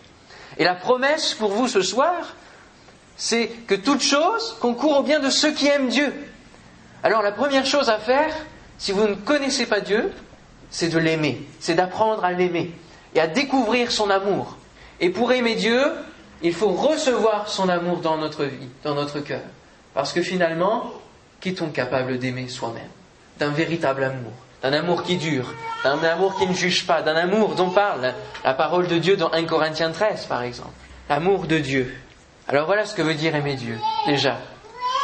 Et 0.57 0.63
la 0.63 0.75
promesse 0.75 1.33
pour 1.33 1.51
vous 1.51 1.67
ce 1.67 1.81
soir, 1.81 2.35
c'est 3.15 3.47
que 3.67 3.75
toute 3.75 4.01
chose 4.01 4.57
concourt 4.59 4.99
au 4.99 5.03
bien 5.03 5.19
de 5.19 5.29
ceux 5.29 5.51
qui 5.51 5.67
aiment 5.67 5.89
Dieu. 5.89 6.13
Alors 7.03 7.21
la 7.21 7.31
première 7.31 7.65
chose 7.65 7.89
à 7.89 7.97
faire, 7.97 8.33
si 8.77 8.91
vous 8.91 9.07
ne 9.07 9.15
connaissez 9.15 9.65
pas 9.65 9.81
Dieu, 9.81 10.11
c'est 10.69 10.89
de 10.89 10.97
l'aimer, 10.97 11.47
c'est 11.59 11.75
d'apprendre 11.75 12.23
à 12.23 12.31
l'aimer 12.31 12.71
et 13.15 13.19
à 13.19 13.27
découvrir 13.27 13.91
son 13.91 14.09
amour. 14.09 14.57
Et 14.99 15.09
pour 15.09 15.31
aimer 15.31 15.55
Dieu, 15.55 15.81
il 16.41 16.53
faut 16.53 16.69
recevoir 16.69 17.49
son 17.49 17.69
amour 17.69 17.97
dans 17.97 18.17
notre 18.17 18.45
vie, 18.45 18.69
dans 18.83 18.95
notre 18.95 19.19
cœur. 19.19 19.41
Parce 19.93 20.13
que 20.13 20.21
finalement, 20.21 20.91
qui 21.39 21.49
est-on 21.49 21.69
capable 21.69 22.19
d'aimer 22.19 22.47
soi-même? 22.49 22.89
D'un 23.39 23.49
véritable 23.49 24.03
amour. 24.03 24.33
D'un 24.61 24.73
amour 24.73 25.03
qui 25.03 25.17
dure, 25.17 25.53
d'un 25.83 26.01
amour 26.03 26.37
qui 26.37 26.47
ne 26.47 26.53
juge 26.53 26.85
pas, 26.85 27.01
d'un 27.01 27.15
amour 27.15 27.55
dont 27.55 27.69
parle 27.69 28.13
la 28.43 28.53
parole 28.53 28.87
de 28.87 28.97
Dieu 28.97 29.17
dans 29.17 29.31
1 29.31 29.45
Corinthiens 29.45 29.91
13 29.91 30.25
par 30.25 30.41
exemple. 30.43 30.73
L'amour 31.09 31.47
de 31.47 31.59
Dieu. 31.59 31.95
Alors 32.47 32.65
voilà 32.65 32.85
ce 32.85 32.95
que 32.95 33.01
veut 33.01 33.13
dire 33.13 33.35
aimer 33.35 33.55
Dieu, 33.55 33.77
déjà. 34.05 34.37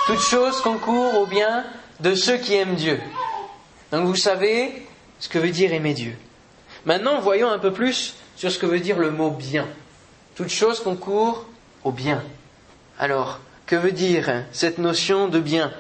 Toute 0.08 0.20
chose 0.20 0.60
concourt 0.62 1.20
au 1.20 1.26
bien 1.26 1.66
de 2.00 2.16
ceux 2.16 2.38
qui 2.38 2.56
aiment 2.56 2.76
Dieu. 2.76 3.00
Donc 3.92 4.06
vous 4.06 4.16
savez 4.16 4.88
ce 5.20 5.30
que 5.30 5.40
veut 5.40 5.52
dire 5.52 5.72
aimer 5.74 5.94
Dieu. 5.94 6.16
Maintenant, 6.86 7.22
voyons 7.22 7.50
un 7.50 7.60
peu 7.60 7.72
plus 7.72 8.16
sur 8.36 8.52
ce 8.52 8.60
que 8.60 8.66
veut 8.66 8.80
dire 8.80 8.98
le 8.98 9.12
mot 9.12 9.30
bien. 9.30 9.68
Toute 10.36 10.50
chose 10.50 10.82
concourt 10.82 11.46
au 11.84 11.92
bien. 11.92 12.22
Alors, 13.00 13.40
que 13.66 13.76
veut 13.76 13.92
dire 13.92 14.44
cette 14.52 14.80
notion 14.80 15.28
de 15.28 15.40
bien? 15.40 15.72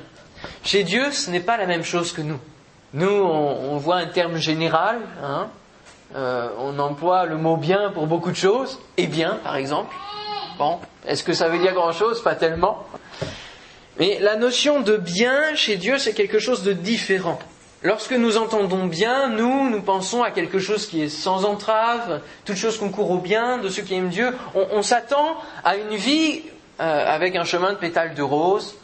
Chez 0.64 0.84
Dieu, 0.84 1.12
ce 1.12 1.30
n'est 1.30 1.42
pas 1.42 1.58
la 1.58 1.66
même 1.66 1.84
chose 1.84 2.14
que 2.14 2.22
nous. 2.22 2.40
Nous, 2.94 3.10
on, 3.10 3.78
voit 3.78 3.98
un 3.98 4.06
terme 4.06 4.38
général, 4.38 5.00
hein, 5.24 5.48
euh, 6.16 6.50
on 6.60 6.78
emploie 6.78 7.26
le 7.26 7.38
mot 7.38 7.58
bien 7.58 7.90
pour 7.90 8.06
beaucoup 8.06 8.30
de 8.30 8.36
choses, 8.36 8.80
et 8.98 9.08
bien, 9.08 9.40
par 9.44 9.56
exemple. 9.56 9.96
Bon, 10.60 10.78
est-ce 11.08 11.24
que 11.24 11.34
ça 11.34 11.50
veut 11.50 11.58
dire 11.58 11.74
grand-chose? 11.74 12.22
Pas 12.22 12.36
tellement. 12.36 12.86
Mais 14.00 14.20
la 14.20 14.36
notion 14.36 14.82
de 14.82 14.96
bien 14.96 15.56
chez 15.56 15.78
Dieu, 15.78 15.98
c'est 15.98 16.14
quelque 16.14 16.38
chose 16.38 16.62
de 16.62 16.74
différent. 16.74 17.40
Lorsque 17.82 18.14
nous 18.14 18.38
entendons 18.38 18.86
bien, 18.86 19.28
nous, 19.30 19.70
nous 19.70 19.82
pensons 19.82 20.22
à 20.22 20.30
quelque 20.30 20.60
chose 20.60 20.86
qui 20.86 21.02
est 21.02 21.10
sans 21.10 21.46
entrave, 21.46 22.22
toute 22.46 22.56
chose 22.56 22.78
concourt 22.78 23.10
au 23.10 23.18
bien 23.18 23.58
de 23.58 23.70
ceux 23.70 23.82
qui 23.82 23.96
aiment 23.96 24.10
Dieu. 24.10 24.34
On, 24.54 24.84
s'attend 24.84 25.36
à 25.66 25.76
une 25.76 25.96
vie 25.96 26.44
euh, 26.80 27.14
avec 27.14 27.36
un 27.36 27.44
chemin 27.44 27.74
de 27.74 27.78
pétales 27.78 28.14
de 28.14 28.22
rose, 28.22 28.76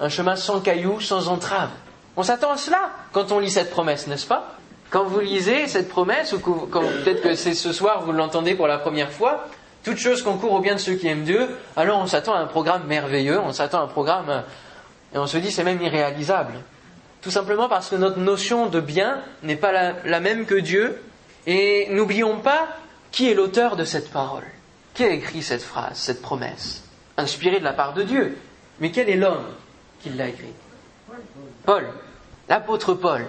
un 0.00 0.08
chemin 0.08 0.36
sans 0.36 0.60
cailloux, 0.60 1.00
sans 1.00 1.28
entrave. 1.28 1.70
On 2.16 2.22
s'attend 2.22 2.52
à 2.52 2.56
cela 2.56 2.90
quand 3.12 3.32
on 3.32 3.38
lit 3.38 3.50
cette 3.50 3.70
promesse, 3.70 4.06
n'est-ce 4.06 4.26
pas? 4.26 4.56
Quand 4.90 5.04
vous 5.04 5.20
lisez 5.20 5.66
cette 5.66 5.88
promesse, 5.88 6.32
ou 6.32 6.38
peut-être 6.38 7.22
que 7.22 7.34
c'est 7.34 7.54
ce 7.54 7.72
soir 7.72 8.02
vous 8.02 8.12
l'entendez 8.12 8.54
pour 8.54 8.68
la 8.68 8.78
première 8.78 9.10
fois, 9.10 9.48
toute 9.82 9.96
chose 9.98 10.22
concourt 10.22 10.52
au 10.52 10.60
bien 10.60 10.74
de 10.74 10.80
ceux 10.80 10.94
qui 10.94 11.08
aiment 11.08 11.24
Dieu, 11.24 11.48
alors 11.76 11.98
on 11.98 12.06
s'attend 12.06 12.34
à 12.34 12.38
un 12.38 12.46
programme 12.46 12.84
merveilleux, 12.86 13.40
on 13.40 13.52
s'attend 13.52 13.80
à 13.80 13.84
un 13.84 13.88
programme, 13.88 14.44
et 15.14 15.18
on 15.18 15.26
se 15.26 15.36
dit 15.38 15.50
c'est 15.50 15.64
même 15.64 15.82
irréalisable. 15.82 16.54
Tout 17.24 17.30
simplement 17.30 17.70
parce 17.70 17.88
que 17.88 17.96
notre 17.96 18.18
notion 18.18 18.66
de 18.66 18.80
bien 18.80 19.22
n'est 19.42 19.56
pas 19.56 19.72
la, 19.72 20.20
même 20.20 20.44
que 20.44 20.56
Dieu. 20.56 21.00
Et 21.46 21.88
n'oublions 21.90 22.40
pas 22.40 22.68
qui 23.12 23.30
est 23.30 23.34
l'auteur 23.34 23.76
de 23.76 23.84
cette 23.84 24.10
parole. 24.10 24.44
Qui 24.92 25.04
a 25.04 25.08
écrit 25.08 25.42
cette 25.42 25.62
phrase, 25.62 25.96
cette 25.96 26.20
promesse? 26.20 26.84
Inspirée 27.16 27.60
de 27.60 27.64
la 27.64 27.72
part 27.72 27.94
de 27.94 28.02
Dieu. 28.02 28.36
Mais 28.78 28.90
quel 28.90 29.08
est 29.08 29.16
l'homme 29.16 29.46
qui 30.02 30.10
l'a 30.10 30.28
écrit 30.28 30.52
Paul, 31.64 31.86
l'apôtre 32.48 32.94
Paul. 32.94 33.26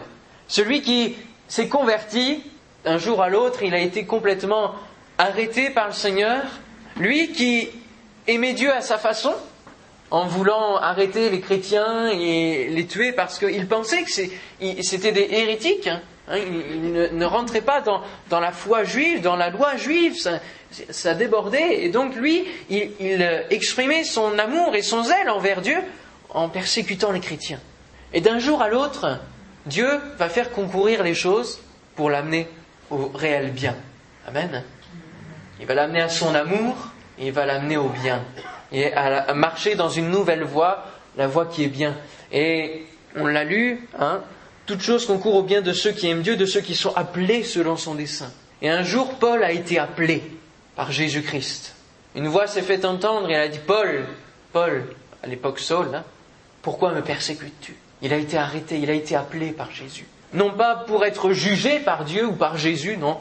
Celui 0.48 0.82
qui 0.82 1.16
s'est 1.48 1.68
converti 1.68 2.44
d'un 2.84 2.98
jour 2.98 3.22
à 3.22 3.30
l'autre, 3.30 3.64
il 3.64 3.74
a 3.74 3.80
été 3.80 4.06
complètement 4.06 4.76
arrêté 5.18 5.70
par 5.70 5.88
le 5.88 5.94
Seigneur. 5.94 6.44
Lui 6.98 7.32
qui 7.32 7.70
aimait 8.28 8.54
Dieu 8.54 8.72
à 8.72 8.82
sa 8.82 8.98
façon, 8.98 9.34
en 10.12 10.26
voulant 10.26 10.78
arrêter 10.78 11.30
les 11.30 11.42
chrétiens 11.42 12.08
et 12.10 12.68
les 12.70 12.86
tuer 12.86 13.12
parce 13.12 13.40
qu'ils 13.40 13.68
pensaient 13.68 14.04
que 14.04 14.12
c'était 14.82 15.12
des 15.12 15.28
hérétiques. 15.32 15.88
Hein. 15.88 16.02
Hein, 16.28 16.38
ils 16.38 16.92
ne, 16.92 17.26
rentraient 17.26 17.62
pas 17.62 17.82
dans, 17.82 18.02
la 18.40 18.52
foi 18.52 18.84
juive, 18.84 19.22
dans 19.22 19.36
la 19.36 19.50
loi 19.50 19.78
juive, 19.78 20.16
ça, 20.72 21.14
débordait. 21.14 21.86
Et 21.86 21.90
donc 21.90 22.16
lui, 22.16 22.46
il, 22.70 23.46
exprimait 23.50 24.04
son 24.04 24.38
amour 24.40 24.76
et 24.76 24.82
son 24.82 25.04
zèle 25.04 25.30
envers 25.30 25.62
Dieu 25.62 25.78
en 26.30 26.50
persécutant 26.50 27.12
les 27.12 27.20
chrétiens. 27.20 27.60
Et 28.16 28.22
d'un 28.22 28.40
jour 28.40 28.62
à 28.62 28.70
l'autre, 28.70 29.20
Dieu 29.66 29.90
va 30.18 30.30
faire 30.30 30.52
concourir 30.52 31.04
les 31.04 31.14
choses 31.14 31.60
pour 31.98 32.10
l'amener 32.10 32.48
au 32.90 33.10
réel 33.14 33.52
bien. 33.52 33.76
Amen. 34.26 34.64
Il 35.60 35.66
va 35.66 35.74
l'amener 35.74 36.02
à 36.02 36.08
son 36.08 36.34
amour 36.34 36.76
et 37.20 37.28
il 37.28 37.34
va 37.34 37.46
l'amener 37.46 37.76
au 37.76 37.90
bien 37.90 38.24
et 38.72 38.94
à 38.94 39.34
marcher 39.34 39.76
dans 39.76 39.90
une 39.90 40.10
nouvelle 40.10 40.44
voie, 40.44 40.86
la 41.18 41.28
voie 41.28 41.46
qui 41.46 41.66
est 41.66 41.68
bien. 41.68 41.98
Et 42.32 42.86
on 43.18 43.28
l'a 43.28 43.44
lu, 43.44 43.86
hein, 44.00 44.22
toute 44.66 44.82
chose 44.82 45.06
concourt 45.06 45.36
au 45.36 45.44
bien 45.44 45.62
de 45.62 45.74
ceux 45.74 45.92
qui 45.92 46.08
aiment 46.08 46.22
Dieu, 46.22 46.38
de 46.38 46.46
ceux 46.46 46.62
qui 46.62 46.74
sont 46.74 46.96
appelés 46.96 47.44
selon 47.44 47.76
son 47.76 47.96
dessein. 47.96 48.32
Et 48.62 48.70
un 48.70 48.84
jour, 48.84 49.16
Paul 49.20 49.44
a 49.44 49.52
été 49.52 49.78
appelé 49.78 50.24
par 50.78 50.90
Jésus-Christ. 50.90 51.76
Une 52.16 52.30
voix 52.30 52.48
s'est 52.48 52.62
fait 52.62 52.86
entendre 52.86 53.30
et 53.30 53.34
elle 53.34 53.42
a 53.42 53.48
dit 53.50 53.60
Paul, 53.60 54.06
Paul, 54.54 54.86
à 55.22 55.28
l'époque 55.28 55.60
Saul, 55.60 55.94
hein, 55.94 56.04
pourquoi 56.62 56.94
me 56.94 57.02
persécutes-tu? 57.02 57.76
Il 58.02 58.14
a 58.14 58.18
été 58.18 58.38
arrêté, 58.38 58.80
il 58.80 58.90
a 58.90 58.94
été 58.94 59.16
appelé 59.16 59.52
par 59.52 59.72
Jésus. 59.72 60.06
Non 60.34 60.52
pas 60.52 60.76
pour 60.76 61.06
être 61.06 61.32
jugé 61.32 61.80
par 61.80 62.04
Dieu 62.04 62.26
ou 62.26 62.34
par 62.34 62.58
Jésus, 62.58 62.98
non, 62.98 63.20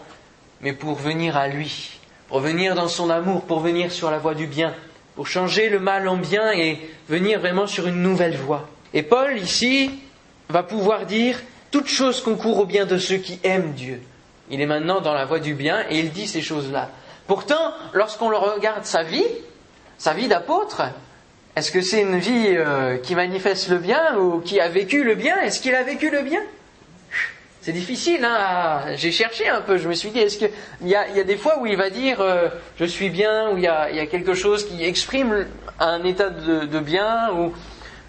mais 0.61 0.73
pour 0.73 0.95
venir 0.95 1.37
à 1.37 1.49
lui, 1.49 2.01
pour 2.29 2.41
venir 2.41 2.75
dans 2.75 2.89
son 2.89 3.11
amour, 3.11 3.43
pour 3.43 3.61
venir 3.61 3.93
sur 3.93 4.11
la 4.11 4.19
voie 4.19 4.35
du 4.35 4.47
bien, 4.47 4.75
pour 5.15 5.27
changer 5.27 5.69
le 5.69 5.79
mal 5.79 6.09
en 6.09 6.17
bien 6.17 6.53
et 6.53 6.81
venir 7.09 7.39
vraiment 7.39 7.67
sur 7.67 7.87
une 7.87 8.03
nouvelle 8.03 8.37
voie. 8.37 8.69
Et 8.93 9.03
Paul, 9.03 9.39
ici, 9.39 9.91
va 10.49 10.63
pouvoir 10.63 11.07
dire 11.07 11.41
toute 11.71 11.87
chose 11.89 12.21
concourt 12.21 12.59
au 12.59 12.67
bien 12.67 12.87
de 12.87 12.99
ceux 12.99 13.17
qui 13.17 13.39
aiment 13.43 13.73
Dieu. 13.73 14.01
Il 14.51 14.61
est 14.61 14.67
maintenant 14.67 15.01
dans 15.01 15.15
la 15.15 15.25
voie 15.25 15.41
du 15.41 15.55
bien 15.55 15.85
et 15.89 15.99
il 15.99 16.11
dit 16.11 16.27
ces 16.27 16.43
choses-là. 16.43 16.91
Pourtant, 17.27 17.73
lorsqu'on 17.93 18.29
regarde 18.29 18.85
sa 18.85 19.03
vie, 19.03 19.25
sa 19.99 20.13
vie 20.13 20.29
d'apôtre, 20.29 20.83
est-ce 21.57 21.71
que 21.71 21.81
c'est 21.83 22.01
une 22.01 22.19
vie 22.19 22.49
euh, 22.49 22.97
qui 22.99 23.15
manifeste 23.15 23.69
le 23.69 23.79
bien 23.79 24.17
ou 24.19 24.41
qui 24.41 24.61
a 24.61 24.69
vécu 24.69 25.05
le 25.05 25.15
bien? 25.15 25.41
Est-ce 25.41 25.61
qu'il 25.61 25.75
a 25.75 25.85
vécu 25.85 26.11
le 26.11 26.23
bien? 26.23 26.41
C'est 27.61 27.73
difficile, 27.73 28.23
hein, 28.25 28.95
j'ai 28.97 29.11
cherché 29.11 29.49
un 29.49 29.63
peu, 29.63 29.79
je 29.79 29.89
me 29.89 29.95
suis 29.95 30.11
dit, 30.11 30.19
est-ce 30.19 30.37
qu'il 30.37 30.51
y 30.83 30.95
a, 30.95 31.09
y 31.09 31.21
a 31.21 31.25
des 31.25 31.39
fois 31.39 31.61
où 31.61 31.67
il 31.67 31.79
va 31.79 31.89
dire 31.89 32.21
euh, 32.21 32.49
je 32.79 32.85
suis 32.85 33.09
bien, 33.09 33.53
où 33.53 33.57
il 33.57 33.63
y 33.63 33.69
a, 33.69 33.91
y 33.91 34.01
a, 34.01 34.07
quelque 34.07 34.35
chose 34.35 34.67
qui 34.67 34.85
exprime 34.85 35.47
un 35.81 36.05
état 36.05 36.29
de, 36.29 36.67
de 36.67 36.81
bien, 36.81 37.33
ou 37.33 37.55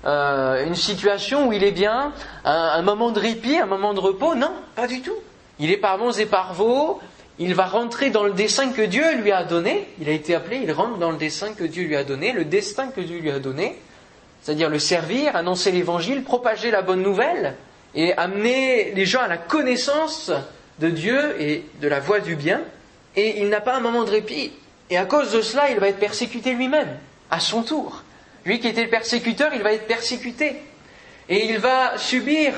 euh, 0.06 0.66
une 0.66 0.76
situation 0.76 1.48
où 1.48 1.54
il 1.54 1.64
est 1.64 1.72
bien, 1.72 2.12
un, 2.44 2.52
un, 2.52 2.82
moment 2.82 3.12
de 3.12 3.20
répit, 3.20 3.58
un 3.58 3.66
moment 3.66 3.94
de 3.94 4.02
repos? 4.02 4.36
Non, 4.36 4.52
pas 4.76 4.88
du 4.88 5.02
tout. 5.02 5.16
Il 5.60 5.72
est 5.72 5.78
par 5.78 5.98
bons 5.98 6.20
et 6.20 6.26
par 6.26 6.54
vaux, 6.54 7.00
il 7.40 7.54
va 7.54 7.66
rentrer 7.66 8.10
dans 8.10 8.24
le 8.24 8.34
dessein 8.34 8.72
que 8.72 8.82
Dieu 8.82 9.16
lui 9.16 9.32
a 9.32 9.44
donné, 9.44 9.88
il 10.00 10.08
a 10.08 10.14
été 10.14 10.36
appelé, 10.36 10.62
il 10.64 10.72
rentre 10.72 10.98
dans 10.98 11.12
le 11.12 11.18
dessein 11.18 11.54
que 11.54 11.64
Dieu 11.64 11.86
lui 11.86 11.96
a 11.96 12.04
donné, 12.04 12.32
le 12.32 12.46
destin 12.46 12.88
que 12.88 13.02
Dieu 13.02 13.20
lui 13.20 13.32
a 13.32 13.40
donné, 13.40 13.78
c'est-à-dire 14.42 14.70
le 14.70 14.80
servir, 14.80 15.36
annoncer 15.36 15.72
l'évangile, 15.72 16.24
propager 16.24 16.72
la 16.72 16.82
bonne 16.82 17.02
nouvelle, 17.02 17.56
et 17.94 18.14
amener 18.14 18.92
les 18.94 19.06
gens 19.06 19.22
à 19.22 19.28
la 19.28 19.38
connaissance 19.38 20.32
de 20.80 20.90
Dieu 20.90 21.42
et 21.42 21.64
de 21.82 21.88
la 21.88 22.00
voie 22.00 22.20
du 22.20 22.36
bien, 22.36 22.62
et 23.16 23.42
il 23.42 23.50
n'a 23.50 23.62
pas 23.62 23.76
un 23.76 23.80
moment 23.80 24.04
de 24.04 24.12
répit. 24.12 24.52
Et 24.90 24.98
à 24.98 25.06
cause 25.06 25.32
de 25.32 25.42
cela, 25.42 25.72
il 25.72 25.80
va 25.80 25.88
être 25.88 26.00
persécuté 26.00 26.54
lui-même, 26.54 26.98
à 27.32 27.40
son 27.40 27.64
tour. 27.64 28.04
Lui 28.46 28.60
qui 28.60 28.68
était 28.68 28.84
le 28.84 28.90
persécuteur, 28.90 29.52
il 29.54 29.64
va 29.64 29.74
être 29.74 29.88
persécuté. 29.88 30.58
Et 31.28 31.46
il 31.46 31.58
va 31.58 31.98
subir 31.98 32.54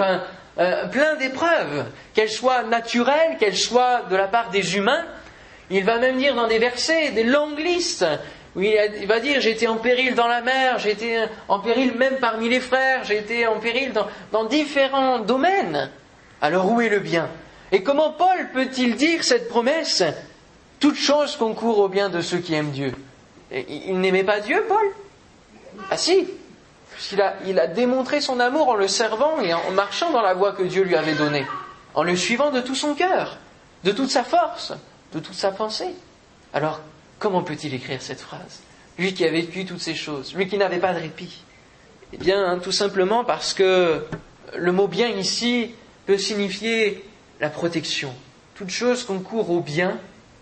euh, 0.60 0.88
plein 0.88 1.16
d'épreuves, 1.16 1.86
qu'elles 2.14 2.30
soient 2.30 2.64
naturelles, 2.64 3.38
qu'elles 3.40 3.58
soient 3.58 4.04
de 4.10 4.16
la 4.16 4.28
part 4.28 4.50
des 4.50 4.76
humains. 4.76 5.06
Il 5.70 5.84
va 5.84 5.98
même 6.00 6.18
dire 6.18 6.36
dans 6.36 6.48
des 6.48 6.60
versets 6.60 7.12
des 7.12 7.24
longues 7.24 7.60
listes 7.60 8.06
oui, 8.58 8.76
il 9.00 9.08
va 9.08 9.20
dire 9.20 9.46
été 9.46 9.68
en 9.68 9.76
péril 9.76 10.16
dans 10.16 10.28
la 10.28 10.42
mer, 10.42 10.84
été 10.88 11.26
en 11.48 11.60
péril 11.60 11.94
même 11.94 12.18
parmi 12.20 12.50
les 12.50 12.60
frères, 12.60 13.10
été 13.12 13.46
en 13.46 13.60
péril 13.60 13.94
dans, 14.32 14.46
différents 14.46 15.20
domaines. 15.20 15.92
Alors 16.42 16.72
où 16.72 16.82
est 16.82 16.90
le 16.90 16.98
bien? 16.98 17.30
Et 17.72 17.84
comment 17.84 18.10
Paul 18.10 18.50
peut-il 18.54 18.96
dire 18.96 19.24
cette 19.24 19.48
promesse? 19.48 20.04
Toute 20.80 20.96
chose 20.96 21.36
concourt 21.36 21.78
au 21.78 21.88
bien 21.88 22.10
de 22.10 22.22
ceux 22.22 22.40
qui 22.40 22.56
aiment 22.56 22.72
Dieu. 22.72 22.94
il 23.52 24.00
n'aimait 24.00 24.24
pas 24.24 24.40
Dieu, 24.40 24.66
Paul? 24.68 24.88
Ah 25.92 25.98
si 25.98 26.28
Puisqu'il 26.98 27.22
a, 27.22 27.36
il 27.46 27.60
a 27.60 27.68
démontré 27.68 28.20
son 28.20 28.40
amour 28.40 28.70
en 28.70 28.76
le 28.76 28.90
servant 28.90 29.40
et 29.40 29.54
en 29.54 29.72
marchant 29.72 30.12
dans 30.12 30.22
la 30.22 30.34
voie 30.34 30.52
que 30.52 30.64
Dieu 30.64 30.84
lui 30.84 30.96
avait 30.96 31.16
donnée, 31.16 31.46
en 31.96 32.04
le 32.04 32.16
suivant 32.16 32.52
de 32.52 32.60
tout 32.60 32.76
son 32.76 32.94
cœur, 32.94 33.38
de 33.86 33.92
toute 33.92 34.10
sa 34.10 34.24
force, 34.24 34.74
de 35.14 35.20
toute 35.20 35.36
sa 35.36 35.52
pensée. 35.52 35.96
Alors, 36.54 36.82
Comment 37.20 37.42
peut-il 37.42 37.74
écrire 37.74 38.02
cette 38.02 38.20
phrase? 38.20 38.62
Lui 39.00 39.14
qui 39.14 39.26
a 39.26 39.32
vécu 39.32 39.66
toutes 39.66 39.82
ces 39.82 39.96
choses, 39.96 40.36
lui 40.36 40.48
qui 40.48 40.58
n'avait 40.58 40.80
pas 40.80 40.94
de 40.94 41.00
répit. 41.00 41.42
Eh 42.14 42.18
bien, 42.18 42.60
tout 42.60 42.72
simplement 42.72 43.24
parce 43.24 43.54
que 43.54 44.06
le 44.56 44.72
mot 44.72 44.88
bien 44.88 45.08
ici 45.10 45.72
peut 46.06 46.18
signifier 46.18 47.04
la 47.40 47.50
protection. 47.50 48.14
Toute 48.56 48.70
chose 48.70 49.04
concourt 49.04 49.50
au 49.50 49.62
bien 49.62 49.98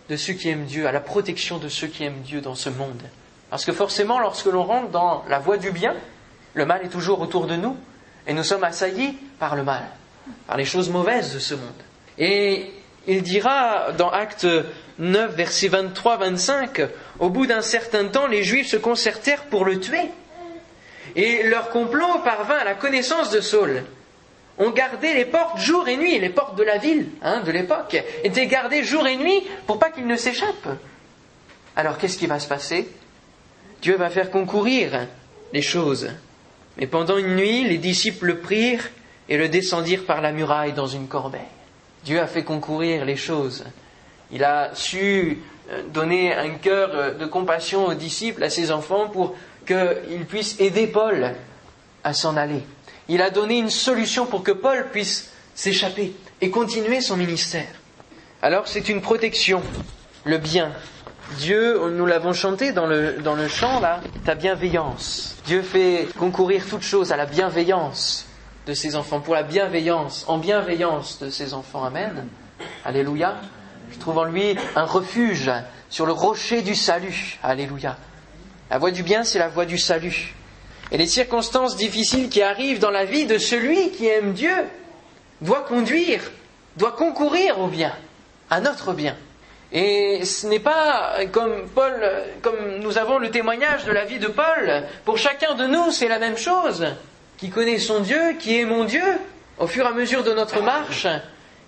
de 0.10 0.18
ceux 0.18 0.34
qui 0.34 0.50
aiment 0.50 0.66
Dieu, 0.66 0.86
à 0.88 0.92
la 0.92 1.00
protection 1.00 1.58
de 1.58 1.70
ceux 1.70 1.88
qui 1.88 2.04
aiment 2.04 2.22
Dieu 2.22 2.42
dans 2.42 2.56
ce 2.56 2.70
monde. 2.70 3.02
Parce 3.50 3.66
que 3.66 3.72
forcément, 3.72 4.20
lorsque 4.20 4.46
l'on 4.46 4.64
rentre 4.64 4.90
dans 4.90 5.24
la 5.28 5.40
voie 5.40 5.58
du 5.58 5.72
bien, 5.72 5.96
le 6.56 6.66
mal 6.66 6.84
est 6.84 6.90
toujours 6.90 7.22
autour 7.22 7.46
de 7.46 7.56
nous, 7.56 7.78
et 8.26 8.34
nous 8.34 8.44
sommes 8.44 8.64
assaillis 8.64 9.18
par 9.38 9.56
le 9.56 9.64
mal, 9.64 9.84
par 10.48 10.58
les 10.58 10.66
choses 10.66 10.90
mauvaises 10.90 11.34
de 11.34 11.40
ce 11.40 11.54
monde. 11.54 11.84
Et 12.18 12.72
il 13.08 13.22
dira 13.22 13.92
dans 13.98 14.10
Acte 14.10 14.48
9, 14.98 15.36
versets 15.36 15.70
23-25, 15.70 16.88
au 17.20 17.30
bout 17.30 17.46
d'un 17.46 17.62
certain 17.62 18.06
temps, 18.08 18.28
les 18.28 18.44
Juifs 18.44 18.68
se 18.68 18.78
concertèrent 18.78 19.44
pour 19.46 19.66
le 19.66 19.80
tuer. 19.80 20.10
Et 21.16 21.44
leur 21.44 21.70
complot 21.70 22.20
parvint 22.24 22.58
à 22.58 22.64
la 22.64 22.74
connaissance 22.74 23.30
de 23.30 23.42
Saul. 23.42 23.84
ont 24.58 24.72
gardé 24.72 25.14
les 25.14 25.26
portes 25.26 25.60
jour 25.60 25.88
et 25.88 25.98
nuit. 25.98 26.20
Les 26.20 26.30
portes 26.30 26.58
de 26.58 26.64
la 26.64 26.78
ville 26.78 27.10
hein, 27.22 27.42
de 27.42 27.52
l'époque 27.52 28.02
étaient 28.24 28.48
gardées 28.48 28.84
jour 28.84 29.06
et 29.08 29.18
nuit 29.18 29.44
pour 29.68 29.80
pas 29.80 29.92
qu'ils 29.92 30.08
ne 30.08 30.16
s'échappent. 30.16 30.78
Alors 31.76 31.98
qu'est-ce 31.98 32.18
qui 32.18 32.28
va 32.28 32.40
se 32.40 32.48
passer? 32.48 32.90
Dieu 33.82 33.98
va 33.98 34.10
faire 34.10 34.32
concourir 34.32 35.08
les 35.54 35.62
choses. 35.62 36.10
Mais 36.78 36.88
pendant 36.88 37.18
une 37.18 37.36
nuit, 37.36 37.64
les 37.64 37.78
disciples 37.78 38.26
le 38.26 38.40
prirent 38.40 38.90
et 39.30 39.38
le 39.38 39.50
descendirent 39.50 40.06
par 40.06 40.22
la 40.22 40.32
muraille 40.32 40.74
dans 40.74 40.88
une 40.88 41.08
corbeille. 41.08 41.42
Dieu 42.04 42.20
a 42.20 42.28
fait 42.28 42.44
concourir 42.44 43.06
les 43.06 43.16
choses. 43.16 43.66
Il 44.32 44.44
a 44.44 44.72
su 44.74 45.40
euh, 45.72 45.84
donner 45.92 46.34
un 46.34 46.52
cœur 46.56 46.92
euh, 46.94 47.14
de 47.14 47.26
compassion 47.26 47.88
aux 47.88 47.94
disciples, 47.94 48.44
à 48.44 48.50
ses 48.50 48.72
enfants, 48.72 49.10
pour 49.10 49.36
qu'ils 49.66 50.26
puissent 50.28 50.60
aider 50.60 50.88
Paul 50.88 51.34
à 52.04 52.14
s'en 52.14 52.38
aller. 52.38 52.62
Il 53.08 53.22
a 53.22 53.30
donné 53.30 53.58
une 53.58 53.70
solution 53.70 54.26
pour 54.26 54.44
que 54.44 54.52
Paul 54.52 54.88
puisse 54.92 55.32
s'échapper 55.56 56.14
et 56.42 56.50
continuer 56.50 57.02
son 57.02 57.18
ministère. 57.18 57.68
Alors 58.42 58.68
c'est 58.68 58.90
une 58.90 59.02
protection, 59.02 59.64
le 60.24 60.38
bien. 60.38 60.72
Dieu, 61.34 61.90
nous 61.90 62.06
l'avons 62.06 62.34
chanté 62.34 62.72
dans 62.72 62.86
le, 62.86 63.18
dans 63.24 63.36
le 63.36 63.48
chant 63.48 63.80
là, 63.80 64.02
ta 64.26 64.36
bienveillance. 64.36 65.36
Dieu 65.46 65.62
fait 65.62 66.08
concourir 66.18 66.66
toute 66.70 66.84
chose 66.84 67.12
à 67.12 67.18
la 67.18 67.26
bienveillance 67.26 68.26
de 68.68 68.74
ses 68.74 68.96
enfants, 68.96 69.20
pour 69.20 69.36
la 69.36 69.44
bienveillance, 69.44 70.26
en 70.28 70.38
bienveillance 70.38 71.20
de 71.20 71.30
ses 71.30 71.54
enfants. 71.54 71.84
Amen. 71.84 72.28
Alléluia. 72.84 73.38
Je 73.92 74.00
trouve 74.00 74.18
en 74.18 74.24
lui 74.24 74.56
un 74.76 74.86
refuge 74.86 75.52
sur 75.90 76.06
le 76.06 76.12
rocher 76.12 76.62
du 76.62 76.76
salut. 76.76 77.38
Alléluia. 77.44 77.98
La 78.70 78.78
voie 78.78 78.92
du 78.92 79.04
bien, 79.04 79.24
c'est 79.24 79.40
la 79.40 79.48
voie 79.48 79.66
du 79.66 79.78
salut. 79.78 80.36
Et 80.92 80.98
les 80.98 81.08
circonstances 81.08 81.76
difficiles 81.76 82.30
qui 82.30 82.42
arrivent 82.42 82.80
dans 82.80 82.92
la 82.92 83.06
vie 83.06 83.26
de 83.26 83.38
celui 83.38 83.92
qui 83.92 84.08
aime 84.08 84.34
Dieu 84.34 84.56
doivent 85.42 85.66
conduire, 85.66 86.22
doivent 86.78 86.96
concourir 86.96 87.60
au 87.60 87.68
bien, 87.68 87.94
à 88.50 88.62
notre 88.62 88.94
bien. 88.94 89.16
Et 89.72 90.24
ce 90.24 90.48
n'est 90.48 90.60
pas 90.60 91.16
comme 91.32 91.68
Paul, 91.74 91.94
comme 92.42 92.80
nous 92.80 92.98
avons 92.98 93.18
le 93.18 93.32
témoignage 93.32 93.86
de 93.86 93.92
la 93.92 94.06
vie 94.06 94.20
de 94.20 94.28
Paul. 94.28 94.84
Pour 95.04 95.18
chacun 95.18 95.56
de 95.56 95.66
nous, 95.66 95.92
c'est 95.92 96.08
la 96.08 96.20
même 96.20 96.38
chose. 96.38 96.86
Qui 97.38 97.50
connaît 97.50 97.80
son 97.80 98.00
Dieu, 98.00 98.34
qui 98.40 98.60
est 98.60 98.66
mon 98.66 98.86
Dieu, 98.86 99.04
au 99.58 99.68
fur 99.68 99.86
et 99.86 99.90
à 99.90 99.92
mesure 99.92 100.24
de 100.24 100.34
notre 100.34 100.62
marche, 100.62 101.08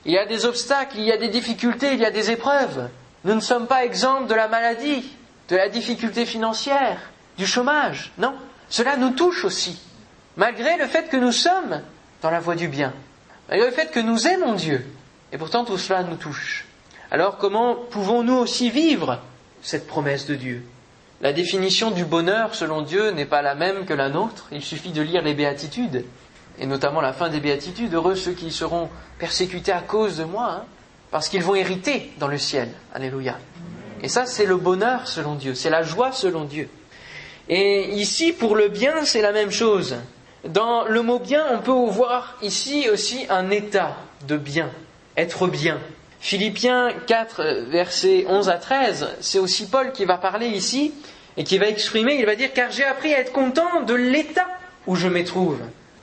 il 0.05 0.13
y 0.13 0.17
a 0.17 0.25
des 0.25 0.45
obstacles, 0.45 0.97
il 0.97 1.03
y 1.03 1.11
a 1.11 1.17
des 1.17 1.27
difficultés, 1.27 1.93
il 1.93 1.99
y 1.99 2.05
a 2.05 2.11
des 2.11 2.31
épreuves. 2.31 2.89
Nous 3.25 3.35
ne 3.35 3.41
sommes 3.41 3.67
pas 3.67 3.83
exempts 3.83 4.21
de 4.21 4.33
la 4.33 4.47
maladie, 4.47 5.11
de 5.49 5.55
la 5.57 5.67
difficulté 5.67 6.25
financière, 6.25 6.97
du 7.37 7.45
chômage. 7.45 8.13
Non, 8.17 8.33
cela 8.69 8.95
nous 8.95 9.11
touche 9.11 9.43
aussi, 9.43 9.81
malgré 10.37 10.77
le 10.77 10.85
fait 10.85 11.09
que 11.09 11.17
nous 11.17 11.33
sommes 11.33 11.81
dans 12.21 12.31
la 12.31 12.39
voie 12.39 12.55
du 12.55 12.67
bien, 12.67 12.93
malgré 13.49 13.67
le 13.67 13.73
fait 13.73 13.91
que 13.91 13.99
nous 13.99 14.27
aimons 14.27 14.53
Dieu. 14.53 14.85
Et 15.33 15.37
pourtant 15.37 15.65
tout 15.65 15.77
cela 15.77 16.03
nous 16.03 16.15
touche. 16.15 16.66
Alors 17.09 17.37
comment 17.37 17.75
pouvons-nous 17.75 18.35
aussi 18.35 18.69
vivre 18.69 19.19
cette 19.61 19.87
promesse 19.87 20.25
de 20.25 20.35
Dieu? 20.35 20.63
La 21.21 21.33
définition 21.33 21.89
du 21.91 22.05
bonheur 22.05 22.53
selon 22.53 22.81
Dieu 22.81 23.11
n'est 23.11 23.25
pas 23.25 23.41
la 23.41 23.55
même 23.55 23.85
que 23.85 23.93
la 23.93 24.09
nôtre. 24.09 24.47
Il 24.51 24.61
suffit 24.61 24.91
de 24.91 25.01
lire 25.01 25.23
les 25.23 25.33
béatitudes, 25.33 26.05
et 26.59 26.65
notamment 26.65 27.01
la 27.01 27.13
fin 27.13 27.29
des 27.29 27.39
béatitudes. 27.39 27.93
Heureux 27.93 28.15
ceux 28.15 28.33
qui 28.33 28.51
seront 28.51 28.89
persécutés 29.17 29.71
à 29.71 29.81
cause 29.81 30.17
de 30.17 30.25
moi, 30.25 30.51
hein, 30.51 30.65
parce 31.09 31.29
qu'ils 31.29 31.43
vont 31.43 31.55
hériter 31.55 32.11
dans 32.19 32.27
le 32.27 32.37
ciel. 32.37 32.69
Alléluia. 32.93 33.37
Et 34.03 34.09
ça, 34.09 34.25
c'est 34.25 34.45
le 34.45 34.57
bonheur 34.57 35.07
selon 35.07 35.35
Dieu, 35.35 35.55
c'est 35.55 35.71
la 35.71 35.81
joie 35.81 36.11
selon 36.11 36.43
Dieu. 36.43 36.69
Et 37.49 37.93
ici, 37.95 38.33
pour 38.33 38.55
le 38.55 38.67
bien, 38.67 39.05
c'est 39.05 39.21
la 39.21 39.31
même 39.31 39.51
chose. 39.51 39.95
Dans 40.47 40.83
le 40.85 41.01
mot 41.01 41.19
bien, 41.19 41.45
on 41.53 41.59
peut 41.59 41.71
voir 41.71 42.37
ici 42.41 42.89
aussi 42.91 43.25
un 43.29 43.49
état 43.49 43.95
de 44.27 44.37
bien, 44.37 44.69
être 45.15 45.47
bien. 45.47 45.79
Philippiens 46.19 46.89
4, 47.05 47.67
versets 47.69 48.25
11 48.27 48.49
à 48.49 48.57
13, 48.57 49.07
c'est 49.21 49.39
aussi 49.39 49.67
Paul 49.67 49.91
qui 49.91 50.05
va 50.05 50.17
parler 50.17 50.47
ici 50.47 50.93
et 51.37 51.43
qui 51.43 51.57
va 51.57 51.67
exprimer, 51.67 52.15
il 52.15 52.25
va 52.25 52.35
dire, 52.35 52.53
car 52.53 52.71
j'ai 52.71 52.83
appris 52.83 53.13
à 53.13 53.19
être 53.19 53.31
content 53.31 53.81
de 53.81 53.93
l'état 53.93 54.47
où 54.87 54.95
je 54.95 55.07
me 55.07 55.23
trouve. 55.23 55.59